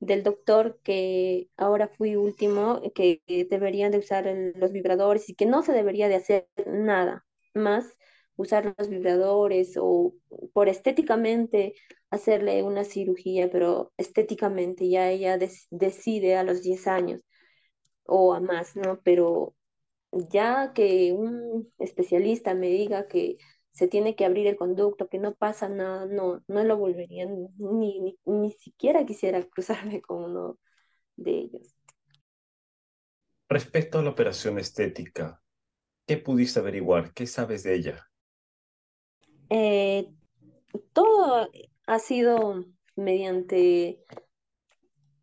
del 0.00 0.24
doctor 0.24 0.80
que 0.84 1.50
ahora 1.58 1.88
fui 1.88 2.16
último, 2.16 2.82
que 2.94 3.22
deberían 3.50 3.92
de 3.92 3.98
usar 4.00 4.28
el- 4.28 4.54
los 4.56 4.72
vibradores 4.72 5.30
y 5.30 5.36
que 5.36 5.46
no 5.46 5.62
se 5.64 5.72
debería 5.74 6.08
de 6.08 6.16
hacer 6.16 6.48
nada 6.66 7.26
más 7.54 7.97
usar 8.38 8.74
los 8.78 8.88
vibradores 8.88 9.76
o 9.78 10.14
por 10.54 10.68
estéticamente 10.68 11.74
hacerle 12.10 12.62
una 12.62 12.84
cirugía, 12.84 13.50
pero 13.50 13.92
estéticamente 13.98 14.88
ya 14.88 15.10
ella 15.10 15.38
decide 15.70 16.36
a 16.36 16.44
los 16.44 16.62
10 16.62 16.86
años 16.86 17.20
o 18.04 18.34
a 18.34 18.40
más, 18.40 18.76
¿no? 18.76 19.00
Pero 19.02 19.54
ya 20.12 20.72
que 20.74 21.12
un 21.12 21.72
especialista 21.78 22.54
me 22.54 22.68
diga 22.68 23.08
que 23.08 23.38
se 23.72 23.88
tiene 23.88 24.16
que 24.16 24.24
abrir 24.24 24.46
el 24.46 24.56
conducto, 24.56 25.08
que 25.08 25.18
no 25.18 25.34
pasa 25.34 25.68
nada, 25.68 26.06
no, 26.06 26.42
no 26.48 26.64
lo 26.64 26.76
volvería, 26.78 27.26
ni, 27.26 27.48
ni, 28.00 28.18
ni 28.24 28.52
siquiera 28.52 29.04
quisiera 29.04 29.42
cruzarme 29.50 30.00
con 30.00 30.24
uno 30.24 30.58
de 31.16 31.32
ellos. 31.32 31.74
Respecto 33.48 33.98
a 33.98 34.02
la 34.02 34.10
operación 34.10 34.58
estética, 34.58 35.42
¿qué 36.06 36.18
pudiste 36.18 36.60
averiguar? 36.60 37.12
¿Qué 37.12 37.26
sabes 37.26 37.62
de 37.62 37.74
ella? 37.74 38.08
Eh, 39.50 40.10
todo 40.92 41.50
ha 41.86 41.98
sido 41.98 42.64
mediante, 42.96 44.04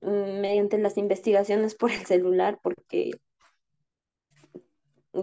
mm, 0.02 0.40
mediante 0.42 0.78
las 0.78 0.98
investigaciones 0.98 1.76
por 1.76 1.92
el 1.92 2.06
celular, 2.06 2.60
porque 2.62 3.12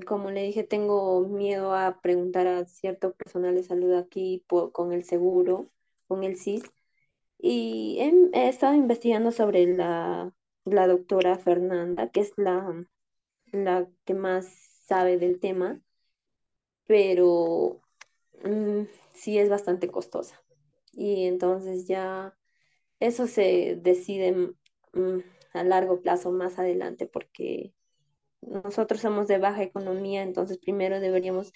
como 0.06 0.30
le 0.30 0.42
dije, 0.44 0.64
tengo 0.64 1.20
miedo 1.28 1.74
a 1.74 2.00
preguntar 2.00 2.46
a 2.46 2.64
cierto 2.66 3.12
personal 3.14 3.54
de 3.54 3.62
salud 3.64 3.92
aquí 3.94 4.44
por- 4.48 4.72
con 4.72 4.92
el 4.92 5.04
seguro, 5.04 5.70
con 6.08 6.24
el 6.24 6.32
SIS. 6.32 6.64
Y 7.38 7.98
he, 8.00 8.12
he 8.40 8.48
estado 8.48 8.74
investigando 8.74 9.32
sobre 9.32 9.66
la, 9.66 10.32
la 10.64 10.86
doctora 10.88 11.38
Fernanda, 11.38 12.10
que 12.10 12.20
es 12.20 12.32
la, 12.36 12.86
la 13.52 13.88
que 14.06 14.14
más 14.14 14.46
sabe 14.86 15.18
del 15.18 15.40
tema, 15.40 15.80
pero 16.86 17.81
mm, 18.44 18.82
sí 19.14 19.38
es 19.38 19.48
bastante 19.48 19.88
costosa. 19.90 20.42
Y 20.92 21.26
entonces 21.26 21.86
ya 21.88 22.36
eso 23.00 23.26
se 23.28 23.76
decide 23.82 24.32
mm, 24.94 25.18
a 25.54 25.64
largo 25.64 26.02
plazo 26.02 26.32
más 26.32 26.58
adelante, 26.58 27.06
porque 27.06 27.74
nosotros 28.42 29.00
somos 29.02 29.28
de 29.28 29.38
baja 29.38 29.62
economía, 29.64 30.22
entonces 30.22 30.58
primero 30.58 31.00
deberíamos 31.00 31.52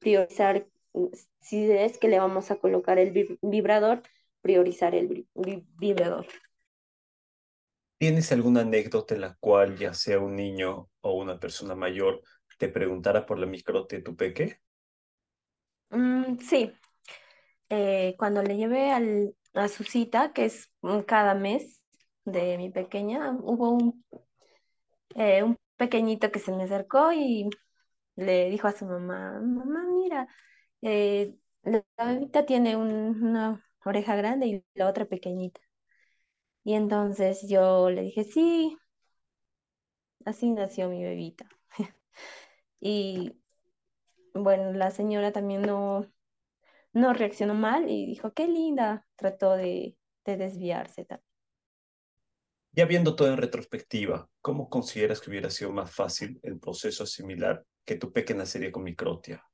priorizar, 0.00 0.68
mm, 0.94 1.06
si 1.40 1.70
es 1.72 1.98
que 1.98 2.08
le 2.08 2.20
vamos 2.20 2.50
a 2.50 2.56
colocar 2.58 2.98
el 2.98 3.12
vib- 3.14 3.38
vibrador, 3.42 4.02
priorizar 4.42 4.94
el 4.94 5.08
vi- 5.08 5.28
vi- 5.34 5.66
vibrador. 5.78 6.26
¿Tienes 7.98 8.30
alguna 8.32 8.60
anécdota 8.60 9.14
en 9.14 9.22
la 9.22 9.34
cual 9.40 9.76
ya 9.78 9.94
sea 9.94 10.18
un 10.20 10.36
niño 10.36 10.90
o 11.00 11.14
una 11.14 11.40
persona 11.40 11.74
mayor 11.74 12.22
te 12.58 12.68
preguntara 12.68 13.26
por 13.26 13.38
la 13.38 13.46
microtia 13.46 13.98
de 13.98 14.04
tu 14.04 14.16
peque? 14.16 14.60
Mm, 15.90 16.38
sí, 16.40 16.72
eh, 17.70 18.16
cuando 18.18 18.42
le 18.42 18.56
llevé 18.56 18.92
al- 18.92 19.36
a 19.54 19.68
su 19.68 19.84
cita, 19.84 20.32
que 20.32 20.46
es 20.46 20.70
mm, 20.82 21.00
cada 21.02 21.34
mes 21.34 21.82
de 22.24 22.58
mi 22.58 22.70
pequeña, 22.70 23.32
hubo 23.42 23.70
un, 23.72 24.04
eh, 25.16 25.42
un 25.42 25.56
pequeñito 25.76 26.30
que 26.32 26.38
se 26.40 26.52
me 26.52 26.64
acercó 26.64 27.12
y 27.12 27.48
le 28.16 28.50
dijo 28.50 28.68
a 28.68 28.72
su 28.72 28.86
mamá, 28.86 29.40
mamá, 29.42 29.84
mira, 30.02 30.28
eh, 30.82 31.36
la 31.64 31.84
bebita 31.98 32.46
tiene 32.46 32.76
un- 32.76 33.22
una 33.24 33.64
oreja 33.84 34.16
grande 34.16 34.46
y 34.48 34.64
la 34.74 34.88
otra 34.88 35.06
pequeñita. 35.06 35.60
Y 36.62 36.74
entonces 36.74 37.48
yo 37.48 37.88
le 37.88 38.02
dije, 38.02 38.22
sí, 38.24 38.76
así 40.24 40.50
nació 40.50 40.88
mi 40.88 41.02
bebita. 41.04 41.46
Y 42.80 43.36
bueno, 44.34 44.72
la 44.72 44.90
señora 44.90 45.32
también 45.32 45.62
no, 45.62 46.06
no 46.92 47.12
reaccionó 47.14 47.54
mal 47.54 47.88
y 47.88 48.06
dijo, 48.06 48.32
qué 48.32 48.48
linda, 48.48 49.06
trató 49.16 49.52
de, 49.52 49.96
de 50.24 50.36
desviarse 50.36 51.04
también. 51.04 51.24
Ya 52.72 52.86
viendo 52.86 53.14
todo 53.14 53.28
en 53.28 53.36
retrospectiva, 53.36 54.28
¿cómo 54.40 54.68
consideras 54.68 55.20
que 55.20 55.30
hubiera 55.30 55.48
sido 55.48 55.72
más 55.72 55.92
fácil 55.92 56.40
el 56.42 56.58
proceso 56.58 57.06
similar 57.06 57.64
que 57.84 57.94
tu 57.94 58.12
pequeña 58.12 58.40
nacería 58.40 58.72
con 58.72 58.82
microtia? 58.82 59.44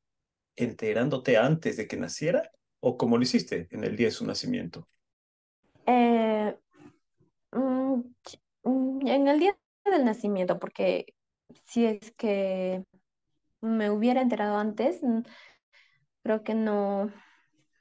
¿Enterándote 0.57 1.37
antes 1.37 1.77
de 1.77 1.87
que 1.87 1.99
naciera 1.99 2.51
o 2.81 2.97
como 2.97 3.19
lo 3.19 3.23
hiciste 3.23 3.69
en 3.71 3.85
el 3.85 3.95
día 3.95 4.07
de 4.07 4.13
su 4.13 4.27
nacimiento? 4.27 4.87
Eh, 5.87 6.57
mm, 7.53 8.01
mm, 8.65 9.07
en 9.07 9.29
el 9.29 9.39
día 9.39 9.59
del 9.85 10.05
nacimiento, 10.07 10.59
porque 10.59 11.15
si 11.67 11.85
es 11.85 12.13
que 12.13 12.85
me 13.61 13.91
hubiera 13.91 14.23
enterado 14.23 14.59
antes, 14.59 15.01
creo 16.23 16.43
que 16.43 16.55
no, 16.55 17.11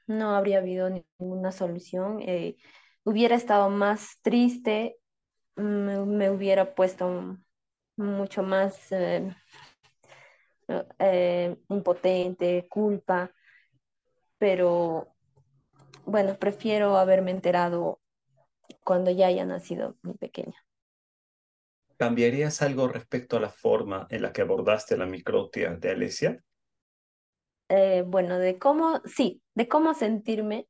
no 0.08 0.36
habría 0.36 0.60
habido 0.60 0.90
ninguna 0.90 1.52
solución. 1.52 2.22
Eh, 2.22 2.58
hubiera 3.04 3.36
estado 3.36 3.70
más 3.70 4.20
triste, 4.22 4.98
me, 5.56 6.30
hubiera 6.30 6.74
puesto 6.76 7.38
mucho 7.98 8.44
más 8.44 8.92
eh, 8.92 9.36
eh, 11.00 11.58
impotente, 11.70 12.68
culpa, 12.70 13.32
pero 14.38 15.14
bueno, 16.06 16.38
prefiero 16.40 16.98
haberme 16.98 17.32
enterado 17.32 18.00
cuando 18.84 19.12
ya 19.12 19.28
haya 19.28 19.46
nacido 19.46 19.96
mi 20.02 20.14
pequeña. 20.14 20.56
¿Cambiarías 22.00 22.62
algo 22.62 22.88
respecto 22.88 23.36
a 23.36 23.42
la 23.42 23.50
forma 23.50 24.08
en 24.10 24.22
la 24.22 24.32
que 24.32 24.42
abordaste 24.42 24.98
la 24.98 25.06
microtia 25.06 25.76
de 25.76 25.92
Alesia? 25.92 26.44
Eh, 27.70 28.04
bueno, 28.08 28.40
de 28.40 28.58
cómo, 28.58 29.02
sí, 29.06 29.42
de 29.54 29.68
cómo 29.68 29.94
sentirme 29.94 30.68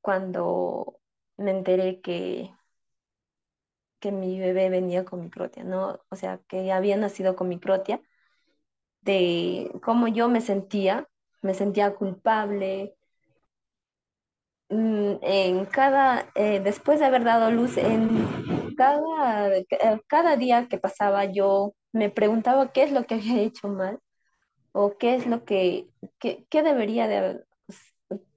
cuando 0.00 1.00
me 1.36 1.50
enteré 1.50 2.00
que, 2.00 2.50
que 4.00 4.12
mi 4.12 4.38
bebé 4.38 4.70
venía 4.70 5.04
con 5.04 5.20
microtia, 5.22 5.64
¿no? 5.64 6.00
O 6.10 6.16
sea, 6.16 6.38
que 6.48 6.72
había 6.72 6.96
nacido 6.96 7.36
con 7.36 7.48
microtia, 7.48 8.00
de 9.00 9.70
cómo 9.82 10.08
yo 10.08 10.28
me 10.28 10.40
sentía, 10.42 11.08
me 11.42 11.54
sentía 11.54 11.94
culpable, 11.94 12.96
mm, 14.68 15.14
en 15.22 15.66
cada, 15.66 16.30
eh, 16.34 16.60
después 16.60 16.98
de 17.00 17.06
haber 17.06 17.24
dado 17.24 17.50
luz, 17.50 17.76
en 17.76 18.45
cada, 18.76 19.56
eh, 19.58 19.66
cada 20.08 20.36
día 20.36 20.68
que 20.68 20.78
pasaba 20.78 21.24
yo 21.26 21.74
me 21.92 22.10
preguntaba 22.10 22.72
qué 22.72 22.84
es 22.84 22.92
lo 22.92 23.06
que 23.06 23.14
había 23.16 23.40
hecho 23.42 23.68
mal 23.68 24.00
o 24.72 24.98
qué 24.98 25.14
es 25.16 25.26
lo 25.26 25.44
que, 25.44 25.88
qué, 26.20 26.46
qué 26.50 26.62
debería 26.62 27.08
de 27.08 27.16
haber, 27.18 27.46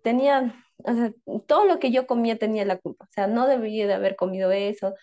tenía, 0.04 0.56
o 0.78 0.94
sea, 0.94 1.14
todo 1.48 1.66
lo 1.66 1.80
que 1.80 1.92
yo 1.92 2.08
comía 2.08 2.38
tenía 2.38 2.66
la 2.66 2.78
culpa, 2.78 3.06
o 3.06 3.10
sea, 3.12 3.28
no 3.28 3.48
debería 3.48 3.88
de 3.88 3.94
haber 3.94 4.16
comido 4.16 4.52
eso, 4.52 4.96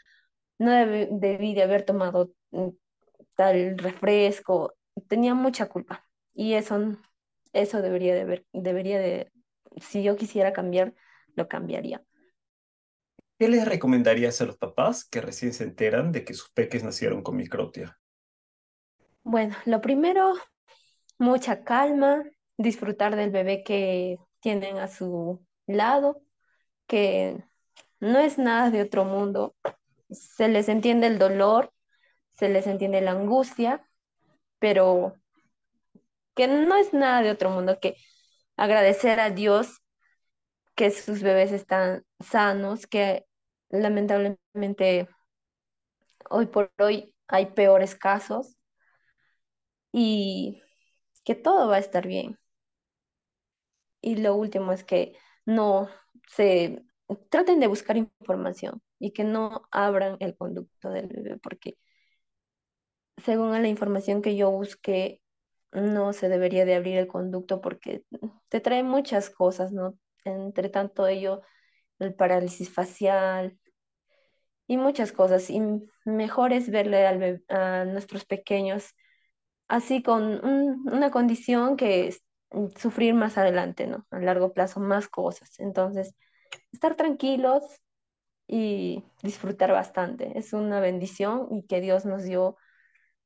no 0.58 0.72
deb- 0.72 1.08
debí 1.12 1.54
de 1.54 1.62
haber 1.64 1.84
tomado 1.84 2.32
mm, 2.52 2.68
tal 3.36 3.78
refresco, 3.78 4.74
tenía 5.08 5.34
mucha 5.34 5.68
culpa 5.68 6.04
y 6.34 6.54
eso, 6.54 6.78
eso 7.52 7.82
debería 7.82 8.14
de 8.14 8.22
haber, 8.22 8.46
debería 8.52 8.98
de, 9.00 9.32
si 9.80 10.02
yo 10.02 10.16
quisiera 10.16 10.52
cambiar, 10.54 10.94
lo 11.36 11.48
cambiaría. 11.48 12.02
¿Qué 13.38 13.48
les 13.48 13.66
recomendarías 13.66 14.40
a 14.40 14.46
los 14.46 14.56
papás 14.56 15.04
que 15.04 15.20
recién 15.20 15.52
se 15.52 15.64
enteran 15.64 16.10
de 16.10 16.24
que 16.24 16.32
sus 16.32 16.50
peques 16.50 16.82
nacieron 16.82 17.22
con 17.22 17.36
microtia? 17.36 17.98
Bueno, 19.24 19.54
lo 19.66 19.82
primero, 19.82 20.34
mucha 21.18 21.62
calma, 21.62 22.24
disfrutar 22.56 23.14
del 23.14 23.30
bebé 23.30 23.62
que 23.62 24.16
tienen 24.40 24.78
a 24.78 24.88
su 24.88 25.44
lado, 25.66 26.22
que 26.86 27.44
no 28.00 28.20
es 28.20 28.38
nada 28.38 28.70
de 28.70 28.80
otro 28.80 29.04
mundo, 29.04 29.54
se 30.10 30.48
les 30.48 30.68
entiende 30.70 31.06
el 31.06 31.18
dolor, 31.18 31.72
se 32.32 32.48
les 32.48 32.66
entiende 32.66 33.02
la 33.02 33.10
angustia, 33.10 33.86
pero 34.58 35.14
que 36.34 36.46
no 36.48 36.76
es 36.76 36.94
nada 36.94 37.20
de 37.20 37.30
otro 37.30 37.50
mundo, 37.50 37.80
que 37.80 37.96
agradecer 38.56 39.20
a 39.20 39.30
Dios 39.30 39.82
que 40.76 40.90
sus 40.92 41.22
bebés 41.22 41.52
están 41.52 42.04
sanos, 42.20 42.86
que 42.86 43.26
lamentablemente 43.70 45.08
hoy 46.30 46.46
por 46.46 46.72
hoy 46.78 47.14
hay 47.28 47.46
peores 47.46 47.94
casos 47.96 48.56
y 49.92 50.62
que 51.24 51.34
todo 51.34 51.68
va 51.68 51.76
a 51.76 51.78
estar 51.80 52.06
bien. 52.06 52.38
Y 54.00 54.16
lo 54.16 54.34
último 54.36 54.72
es 54.72 54.84
que 54.84 55.16
no 55.44 55.88
se 56.28 56.84
traten 57.30 57.60
de 57.60 57.66
buscar 57.68 57.96
información 57.96 58.82
y 58.98 59.12
que 59.12 59.24
no 59.24 59.62
abran 59.70 60.16
el 60.20 60.36
conducto 60.36 60.90
del 60.90 61.08
bebé, 61.08 61.38
porque 61.38 61.78
según 63.24 63.50
la 63.62 63.68
información 63.68 64.22
que 64.22 64.36
yo 64.36 64.50
busqué, 64.50 65.20
no 65.72 66.12
se 66.12 66.28
debería 66.28 66.64
de 66.64 66.74
abrir 66.76 66.96
el 66.98 67.08
conducto 67.08 67.60
porque 67.60 68.04
te 68.48 68.60
trae 68.60 68.82
muchas 68.82 69.30
cosas, 69.30 69.72
¿no? 69.72 69.98
Entre 70.26 70.68
tanto 70.70 71.06
ello, 71.06 71.42
el 72.00 72.14
parálisis 72.14 72.70
facial 72.72 73.58
y 74.66 74.76
muchas 74.76 75.12
cosas. 75.12 75.50
Y 75.50 75.60
mejor 76.04 76.52
es 76.52 76.70
verle 76.70 77.06
al 77.06 77.42
a 77.48 77.84
nuestros 77.84 78.24
pequeños 78.24 78.90
así 79.68 80.02
con 80.02 80.44
un- 80.44 80.88
una 80.92 81.10
condición 81.10 81.76
que 81.76 82.08
es 82.08 82.22
mm, 82.52 82.68
sufrir 82.78 83.14
más 83.14 83.38
adelante, 83.38 83.86
¿no? 83.88 84.06
A 84.10 84.20
largo 84.20 84.52
plazo, 84.54 84.80
más 84.80 85.08
cosas. 85.08 85.60
Entonces, 85.60 86.14
estar 86.72 86.96
tranquilos 86.96 87.64
y 88.48 89.04
disfrutar 89.22 89.72
bastante. 89.72 90.38
Es 90.38 90.52
una 90.54 90.80
bendición 90.80 91.48
y 91.52 91.66
que 91.66 91.80
Dios 91.82 92.06
nos 92.06 92.24
dio 92.24 92.56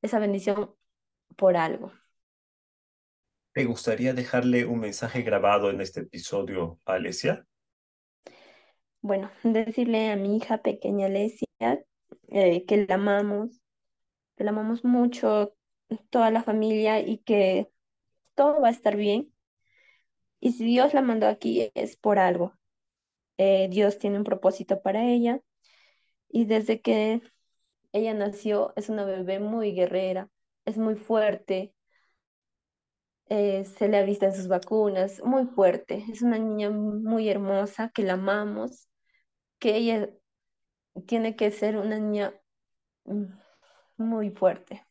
esa 0.03 0.19
bendición 0.21 0.75
por 1.37 1.57
algo. 1.57 1.93
¿Te 3.53 3.65
gustaría 3.65 4.15
dejarle 4.15 4.65
un 4.65 4.79
mensaje 4.79 5.23
grabado 5.23 5.71
en 5.71 5.81
este 5.81 6.01
episodio 6.01 6.79
a 6.85 6.95
Alesia? 6.95 7.47
Bueno, 9.01 9.29
decirle 9.43 10.11
a 10.11 10.17
mi 10.17 10.37
hija 10.37 10.63
pequeña 10.63 11.07
Alesia 11.07 11.49
eh, 12.29 12.65
que 12.67 12.87
la 12.87 12.95
amamos, 12.95 13.61
que 14.37 14.45
la 14.45 14.51
amamos 14.51 14.85
mucho, 14.85 15.53
toda 16.11 16.31
la 16.31 16.45
familia 16.45 17.01
y 17.01 17.19
que 17.19 17.69
todo 18.37 18.61
va 18.61 18.69
a 18.69 18.73
estar 18.73 18.97
bien. 18.97 19.33
Y 20.39 20.53
si 20.53 20.65
Dios 20.65 20.95
la 20.95 21.03
mandó 21.03 21.27
aquí 21.27 21.71
es 21.75 21.97
por 21.97 22.21
algo. 22.21 22.55
Eh, 23.37 23.69
Dios 23.69 23.99
tiene 23.99 24.19
un 24.19 24.25
propósito 24.25 24.81
para 24.81 25.05
ella 25.07 25.41
y 26.29 26.45
desde 26.45 26.81
que 26.81 27.21
ella 27.93 28.15
nació 28.15 28.73
es 28.77 28.89
una 28.91 29.05
bebé 29.05 29.41
muy 29.41 29.73
guerrera, 29.73 30.31
es 30.67 30.79
muy 30.79 30.95
fuerte, 30.95 31.75
eh, 33.31 33.65
se 33.65 33.89
le 33.89 33.99
ha 33.99 34.03
visto 34.05 34.27
en 34.27 34.35
sus 34.35 34.49
vacunas, 34.49 35.23
muy 35.25 35.47
fuerte. 35.47 36.05
Es 36.13 36.23
una 36.23 36.39
niña 36.39 36.71
muy 36.71 37.29
hermosa 37.29 37.91
que 37.95 38.03
la 38.03 38.15
amamos, 38.15 38.89
que 39.61 39.77
ella 39.77 40.11
tiene 41.07 41.37
que 41.37 41.51
ser 41.53 41.77
una 41.77 41.99
niña 41.99 42.35
mm, 43.05 43.27
muy 43.99 44.31
fuerte. 44.31 44.87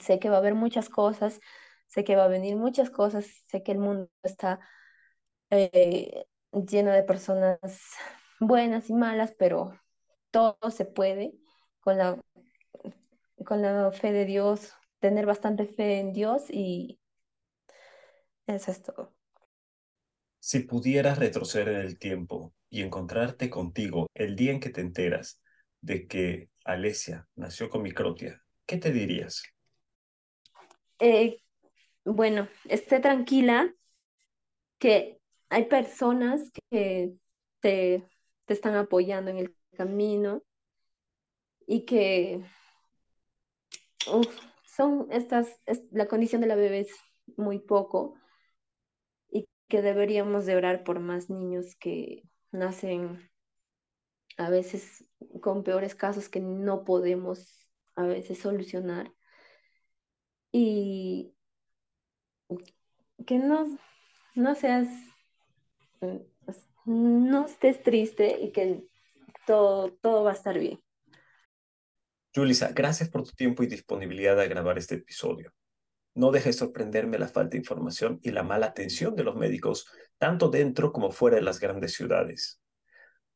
Sé 0.00 0.18
que 0.18 0.30
va 0.30 0.36
a 0.36 0.38
haber 0.40 0.54
muchas 0.54 0.88
cosas, 0.88 1.40
sé 1.86 2.04
que 2.04 2.16
va 2.16 2.24
a 2.24 2.28
venir 2.28 2.56
muchas 2.56 2.90
cosas, 2.90 3.26
sé 3.48 3.62
que 3.62 3.72
el 3.72 3.78
mundo 3.78 4.10
está 4.22 4.60
eh, 5.50 6.26
lleno 6.52 6.92
de 6.92 7.02
personas 7.04 7.58
buenas 8.40 8.90
y 8.90 8.94
malas, 8.94 9.34
pero 9.38 9.78
todo 10.30 10.58
se 10.70 10.86
puede 10.86 11.34
con 11.80 11.98
la, 11.98 12.18
con 13.44 13.62
la 13.62 13.92
fe 13.92 14.12
de 14.12 14.24
Dios, 14.24 14.74
tener 15.00 15.26
bastante 15.26 15.66
fe 15.66 16.00
en 16.00 16.12
Dios 16.14 16.44
y 16.48 17.01
eso 18.46 18.70
es 18.70 18.82
todo. 18.82 19.12
Si 20.40 20.60
pudieras 20.60 21.18
retroceder 21.18 21.68
en 21.68 21.76
el 21.80 21.98
tiempo 21.98 22.52
y 22.68 22.82
encontrarte 22.82 23.48
contigo 23.48 24.08
el 24.14 24.36
día 24.36 24.52
en 24.52 24.60
que 24.60 24.68
te 24.70 24.80
enteras 24.82 25.40
de 25.80 26.06
que 26.06 26.50
Alesia 26.64 27.28
nació 27.36 27.70
con 27.70 27.82
microtia, 27.82 28.42
¿qué 28.66 28.76
te 28.78 28.92
dirías? 28.92 29.42
Eh, 31.00 31.38
bueno, 32.04 32.48
esté 32.66 33.00
tranquila 33.00 33.74
que 34.78 35.20
hay 35.48 35.66
personas 35.66 36.50
que 36.70 37.14
te, 37.60 38.04
te 38.46 38.52
están 38.54 38.74
apoyando 38.76 39.30
en 39.30 39.38
el 39.38 39.56
camino 39.76 40.42
y 41.66 41.84
que 41.84 42.42
uf, 44.12 44.38
son 44.64 45.06
estas, 45.10 45.48
es- 45.66 45.82
la 45.92 46.06
condición 46.08 46.40
de 46.40 46.46
la 46.48 46.54
bebé 46.56 46.80
es 46.80 46.90
muy 47.36 47.58
poco 47.58 48.14
que 49.72 49.80
deberíamos 49.80 50.44
de 50.44 50.54
orar 50.54 50.84
por 50.84 51.00
más 51.00 51.30
niños 51.30 51.76
que 51.76 52.24
nacen 52.50 53.30
a 54.36 54.50
veces 54.50 55.08
con 55.40 55.64
peores 55.64 55.94
casos 55.94 56.28
que 56.28 56.40
no 56.40 56.84
podemos 56.84 57.70
a 57.96 58.02
veces 58.02 58.38
solucionar 58.38 59.14
y 60.52 61.32
que 63.26 63.38
no, 63.38 63.78
no 64.34 64.54
seas 64.54 64.88
mm, 66.02 66.18
no 66.84 67.46
estés 67.46 67.82
triste 67.82 68.42
y 68.42 68.52
que 68.52 68.84
todo, 69.46 69.94
todo 70.02 70.22
va 70.22 70.32
a 70.32 70.34
estar 70.34 70.58
bien. 70.58 70.84
Julisa, 72.34 72.72
gracias 72.74 73.08
por 73.08 73.22
tu 73.22 73.32
tiempo 73.32 73.62
y 73.62 73.68
disponibilidad 73.68 74.38
a 74.38 74.44
grabar 74.44 74.76
este 74.76 74.96
episodio. 74.96 75.50
No 76.14 76.30
dejes 76.30 76.56
sorprenderme 76.56 77.18
la 77.18 77.28
falta 77.28 77.52
de 77.52 77.58
información 77.58 78.20
y 78.22 78.30
la 78.30 78.42
mala 78.42 78.66
atención 78.66 79.16
de 79.16 79.24
los 79.24 79.36
médicos, 79.36 79.86
tanto 80.18 80.50
dentro 80.50 80.92
como 80.92 81.10
fuera 81.10 81.36
de 81.36 81.42
las 81.42 81.58
grandes 81.58 81.94
ciudades. 81.94 82.60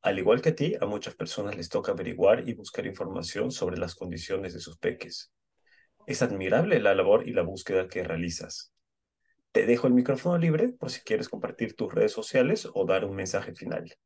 Al 0.03 0.19
igual 0.19 0.43
que 0.43 0.51
a 0.51 0.55
ti, 0.55 0.75
a 0.81 0.87
muchas 0.87 1.15
personas 1.15 1.57
les 1.57 1.69
toca 1.69 1.93
averiguar 1.93 2.49
y 2.49 2.55
buscar 2.55 2.87
información 2.87 3.51
sobre 3.51 3.79
las 3.79 3.95
condiciones 3.95 4.53
de 4.55 4.61
sus 4.61 4.79
peques. 4.79 5.33
Es 6.07 6.23
admirable 6.23 6.79
la 6.81 6.95
labor 6.95 7.27
y 7.27 7.33
la 7.33 7.43
búsqueda 7.43 7.89
que 7.89 8.05
realizas. 8.05 8.73
Te 9.53 9.65
dejo 9.65 9.87
el 9.87 9.95
micrófono 9.95 10.37
libre 10.37 10.69
por 10.69 10.91
si 10.91 11.01
quieres 11.01 11.29
compartir 11.29 11.75
tus 11.75 11.93
redes 11.93 12.13
sociales 12.13 12.69
o 12.75 12.85
dar 12.85 13.07
un 13.07 13.17
mensaje 13.17 13.55
final. 13.55 13.97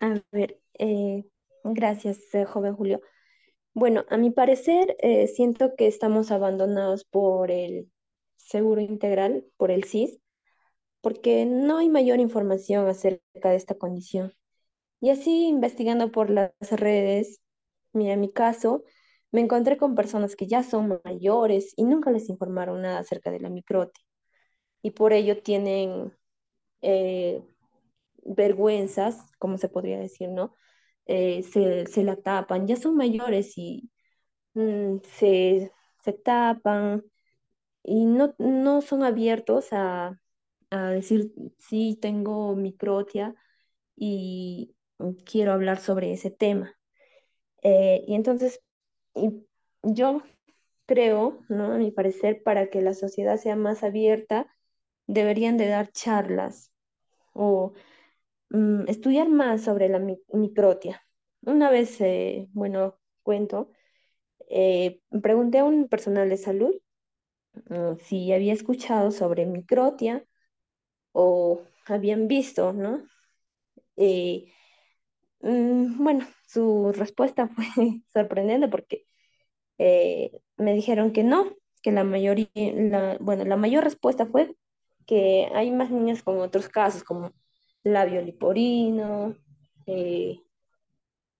A 0.00 0.20
ver, 0.32 0.60
eh, 0.78 1.24
gracias, 1.62 2.18
eh, 2.34 2.44
joven 2.44 2.74
Julio. 2.74 3.00
Bueno, 3.74 4.04
a 4.08 4.16
mi 4.16 4.30
parecer, 4.30 4.96
eh, 5.00 5.26
siento 5.26 5.74
que 5.76 5.86
estamos 5.86 6.30
abandonados 6.30 7.04
por 7.04 7.50
el 7.50 7.90
seguro 8.36 8.80
integral, 8.80 9.44
por 9.56 9.70
el 9.70 9.84
SIS, 9.84 10.20
porque 11.02 11.46
no 11.46 11.78
hay 11.78 11.88
mayor 11.88 12.20
información 12.20 12.88
acerca 12.88 13.50
de 13.50 13.56
esta 13.56 13.76
condición. 13.76 14.32
Y 15.00 15.10
así, 15.10 15.46
investigando 15.48 16.12
por 16.12 16.30
las 16.30 16.52
redes, 16.70 17.40
mira, 17.92 18.14
en 18.14 18.20
mi 18.20 18.32
caso, 18.32 18.84
me 19.32 19.40
encontré 19.42 19.76
con 19.78 19.94
personas 19.96 20.36
que 20.36 20.46
ya 20.48 20.62
son 20.64 21.00
mayores 21.04 21.74
y 21.76 21.84
nunca 21.84 22.10
les 22.12 22.28
informaron 22.30 22.82
nada 22.82 23.00
acerca 23.00 23.30
de 23.32 23.40
la 23.40 23.50
microtia. 23.50 24.04
Y 24.82 24.92
por 24.92 25.12
ello 25.14 25.42
tienen 25.42 26.12
vergüenzas, 28.24 29.30
como 29.38 29.58
se 29.58 29.68
podría 29.68 29.98
decir, 29.98 30.28
¿no? 30.30 30.52
Eh, 31.06 31.42
se, 31.42 32.04
la 32.04 32.16
tapan, 32.16 32.66
ya 32.66 32.76
son 32.76 32.96
mayores 32.96 33.58
y 33.58 33.90
mm, 34.54 34.98
se, 35.04 35.72
tapan 36.24 37.04
y 37.82 38.06
no, 38.06 38.34
no 38.38 38.80
son 38.82 39.02
abiertos 39.02 39.68
a, 39.72 40.20
decir, 40.70 41.32
sí, 41.58 41.98
tengo 42.00 42.56
microtia 42.56 43.34
y 43.96 44.74
quiero 45.24 45.52
hablar 45.52 45.78
sobre 45.78 46.12
ese 46.12 46.30
tema. 46.30 46.74
Eh, 47.62 48.04
y 48.08 48.14
entonces, 48.14 48.60
yo 49.82 50.22
creo, 50.86 51.40
¿no? 51.48 51.72
A 51.72 51.78
mi 51.78 51.90
parecer, 51.90 52.42
para 52.42 52.68
que 52.70 52.82
la 52.82 52.94
sociedad 52.94 53.36
sea 53.38 53.56
más 53.56 53.82
abierta, 53.82 54.48
deberían 55.06 55.56
de 55.56 55.68
dar 55.68 55.92
charlas 55.92 56.72
o 57.32 57.72
Mm, 58.54 58.88
estudiar 58.88 59.28
más 59.28 59.62
sobre 59.64 59.88
la 59.88 59.98
microtia. 60.32 61.02
Una 61.42 61.70
vez, 61.70 62.00
eh, 62.00 62.48
bueno, 62.52 62.98
cuento, 63.24 63.72
eh, 64.50 65.00
pregunté 65.22 65.58
a 65.60 65.64
un 65.64 65.88
personal 65.88 66.28
de 66.30 66.36
salud 66.38 66.74
mm, 67.70 67.96
si 68.00 68.32
había 68.32 68.52
escuchado 68.54 69.10
sobre 69.12 69.46
microtia 69.46 70.24
o 71.12 71.62
habían 71.86 72.28
visto, 72.28 72.72
¿no? 72.74 73.04
Eh, 73.96 74.52
mm, 75.40 76.02
bueno, 76.04 76.26
su 76.48 76.92
respuesta 76.94 77.48
fue 77.56 78.02
sorprendente 78.12 78.68
porque 78.68 79.06
me 80.56 80.74
dijeron 80.74 81.12
que 81.12 81.24
no, 81.24 81.56
que 81.82 81.92
la 81.92 82.04
mayoría, 82.04 82.48
bueno, 83.20 83.44
la 83.44 83.56
mayor 83.56 83.84
respuesta 83.84 84.26
fue 84.26 84.54
que 85.06 85.48
hay 85.54 85.70
más 85.70 85.90
niños 85.90 86.22
con 86.22 86.38
otros 86.40 86.68
casos, 86.68 87.04
como 87.04 87.32
labio 87.84 88.22
liporino, 88.22 89.36
eh, 89.86 90.40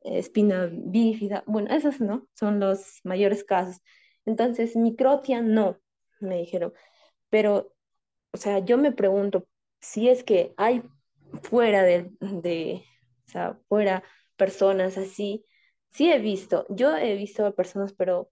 espina 0.02 0.68
bífida, 0.70 1.42
bueno, 1.46 1.74
esos 1.74 2.00
no, 2.00 2.28
son 2.34 2.60
los 2.60 3.00
mayores 3.04 3.44
casos. 3.44 3.80
Entonces, 4.26 4.76
microtia 4.76 5.40
no, 5.42 5.78
me 6.20 6.38
dijeron, 6.38 6.72
pero, 7.30 7.74
o 8.32 8.36
sea, 8.38 8.60
yo 8.60 8.78
me 8.78 8.92
pregunto 8.92 9.48
si 9.80 10.08
es 10.08 10.24
que 10.24 10.54
hay 10.56 10.82
fuera 11.42 11.82
de, 11.82 12.10
de 12.20 12.84
o 13.26 13.30
sea, 13.30 13.58
fuera 13.68 14.04
personas 14.36 14.98
así, 14.98 15.46
sí 15.90 16.10
he 16.12 16.18
visto, 16.18 16.66
yo 16.70 16.96
he 16.96 17.16
visto 17.16 17.46
a 17.46 17.54
personas, 17.54 17.92
pero 17.94 18.30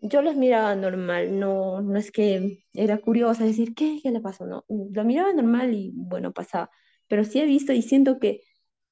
yo 0.00 0.22
los 0.22 0.36
miraba 0.36 0.74
normal, 0.76 1.38
no, 1.38 1.80
no 1.82 1.98
es 1.98 2.12
que 2.12 2.64
era 2.74 2.98
curiosa 2.98 3.44
decir, 3.44 3.74
¿qué, 3.74 4.00
qué 4.02 4.10
le 4.10 4.20
pasó? 4.20 4.46
No, 4.46 4.64
lo 4.68 5.04
miraba 5.04 5.32
normal 5.32 5.74
y 5.74 5.92
bueno, 5.94 6.32
pasaba 6.32 6.70
pero 7.08 7.24
sí 7.24 7.40
he 7.40 7.46
visto 7.46 7.72
y 7.72 7.82
siento 7.82 8.18
que 8.18 8.42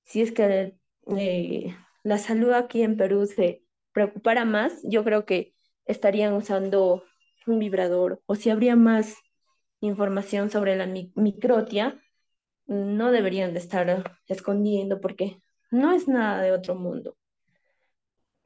si 0.05 0.23
es 0.23 0.33
que 0.33 0.77
eh, 1.17 1.77
la 2.03 2.19
salud 2.19 2.53
aquí 2.53 2.83
en 2.83 2.97
Perú 2.97 3.27
se 3.27 3.65
preocupara 3.93 4.45
más, 4.45 4.81
yo 4.85 5.05
creo 5.05 5.25
que 5.25 5.55
estarían 5.87 6.35
usando 6.35 7.05
un 7.47 7.59
vibrador 7.59 8.23
o 8.27 8.35
si 8.35 8.51
habría 8.51 8.77
más 8.77 9.17
información 9.81 10.51
sobre 10.51 10.77
la 10.77 10.87
microtia, 10.87 12.01
no 12.67 13.11
deberían 13.13 13.53
de 13.53 13.59
estar 13.59 14.19
escondiendo 14.27 15.01
porque 15.01 15.39
no 15.71 15.93
es 15.93 16.09
nada 16.09 16.43
de 16.43 16.53
otro 16.53 16.75
mundo. 16.75 17.17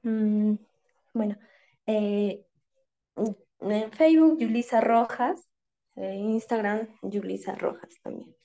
Mm, 0.02 0.54
bueno, 1.14 1.36
eh, 1.86 2.44
en 3.60 3.92
Facebook, 3.92 4.38
Yulisa 4.40 4.80
Rojas, 4.80 5.48
Instagram, 5.96 6.88
Yulisa 7.02 7.54
Rojas 7.54 7.94
también 8.02 8.37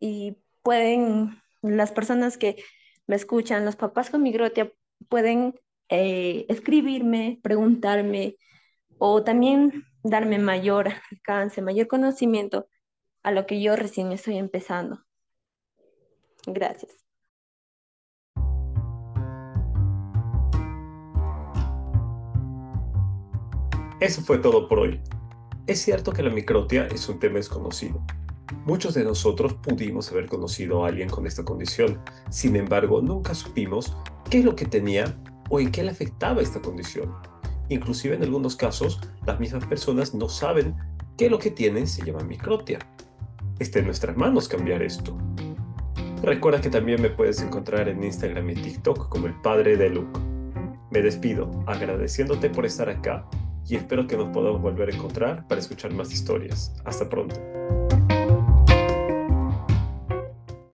y 0.00 0.36
pueden, 0.62 1.40
las 1.62 1.92
personas 1.92 2.38
que 2.38 2.56
me 3.06 3.16
escuchan, 3.16 3.64
los 3.64 3.76
papás 3.76 4.10
con 4.10 4.22
migrotia, 4.22 4.72
pueden 5.08 5.54
eh, 5.88 6.46
escribirme, 6.48 7.40
preguntarme 7.42 8.36
o 8.98 9.22
también 9.22 9.84
darme 10.02 10.38
mayor 10.38 10.88
alcance, 11.10 11.62
mayor 11.62 11.86
conocimiento 11.86 12.68
a 13.22 13.30
lo 13.30 13.46
que 13.46 13.60
yo 13.60 13.76
recién 13.76 14.12
estoy 14.12 14.38
empezando. 14.38 15.04
Gracias. 16.46 17.06
Eso 23.98 24.20
fue 24.20 24.38
todo 24.38 24.68
por 24.68 24.78
hoy. 24.78 25.00
Es 25.66 25.80
cierto 25.80 26.12
que 26.12 26.22
la 26.22 26.30
microtia 26.30 26.86
es 26.86 27.08
un 27.08 27.18
tema 27.18 27.36
desconocido, 27.36 28.04
Muchos 28.66 28.94
de 28.94 29.04
nosotros 29.04 29.54
pudimos 29.54 30.10
haber 30.10 30.26
conocido 30.26 30.84
a 30.84 30.88
alguien 30.88 31.08
con 31.08 31.24
esta 31.24 31.44
condición, 31.44 32.00
sin 32.30 32.56
embargo 32.56 33.00
nunca 33.00 33.32
supimos 33.32 33.96
qué 34.28 34.40
es 34.40 34.44
lo 34.44 34.56
que 34.56 34.66
tenía 34.66 35.16
o 35.48 35.60
en 35.60 35.70
qué 35.70 35.84
le 35.84 35.92
afectaba 35.92 36.42
esta 36.42 36.60
condición. 36.60 37.14
Inclusive 37.68 38.16
en 38.16 38.24
algunos 38.24 38.56
casos 38.56 39.00
las 39.24 39.38
mismas 39.38 39.64
personas 39.66 40.14
no 40.14 40.28
saben 40.28 40.74
que 41.16 41.30
lo 41.30 41.38
que 41.38 41.52
tienen 41.52 41.86
se 41.86 42.04
llama 42.04 42.24
microtia. 42.24 42.80
Está 43.60 43.78
en 43.78 43.84
nuestras 43.84 44.16
manos 44.16 44.48
cambiar 44.48 44.82
esto. 44.82 45.16
Recuerda 46.24 46.60
que 46.60 46.68
también 46.68 47.00
me 47.00 47.10
puedes 47.10 47.40
encontrar 47.40 47.88
en 47.88 48.02
Instagram 48.02 48.50
y 48.50 48.54
TikTok 48.54 49.08
como 49.08 49.28
el 49.28 49.40
padre 49.42 49.76
de 49.76 49.90
Luke. 49.90 50.18
Me 50.90 51.02
despido 51.02 51.48
agradeciéndote 51.68 52.50
por 52.50 52.66
estar 52.66 52.88
acá 52.88 53.28
y 53.68 53.76
espero 53.76 54.08
que 54.08 54.16
nos 54.16 54.30
podamos 54.30 54.60
volver 54.60 54.90
a 54.90 54.94
encontrar 54.96 55.46
para 55.46 55.60
escuchar 55.60 55.94
más 55.94 56.12
historias. 56.12 56.74
Hasta 56.84 57.08
pronto. 57.08 57.36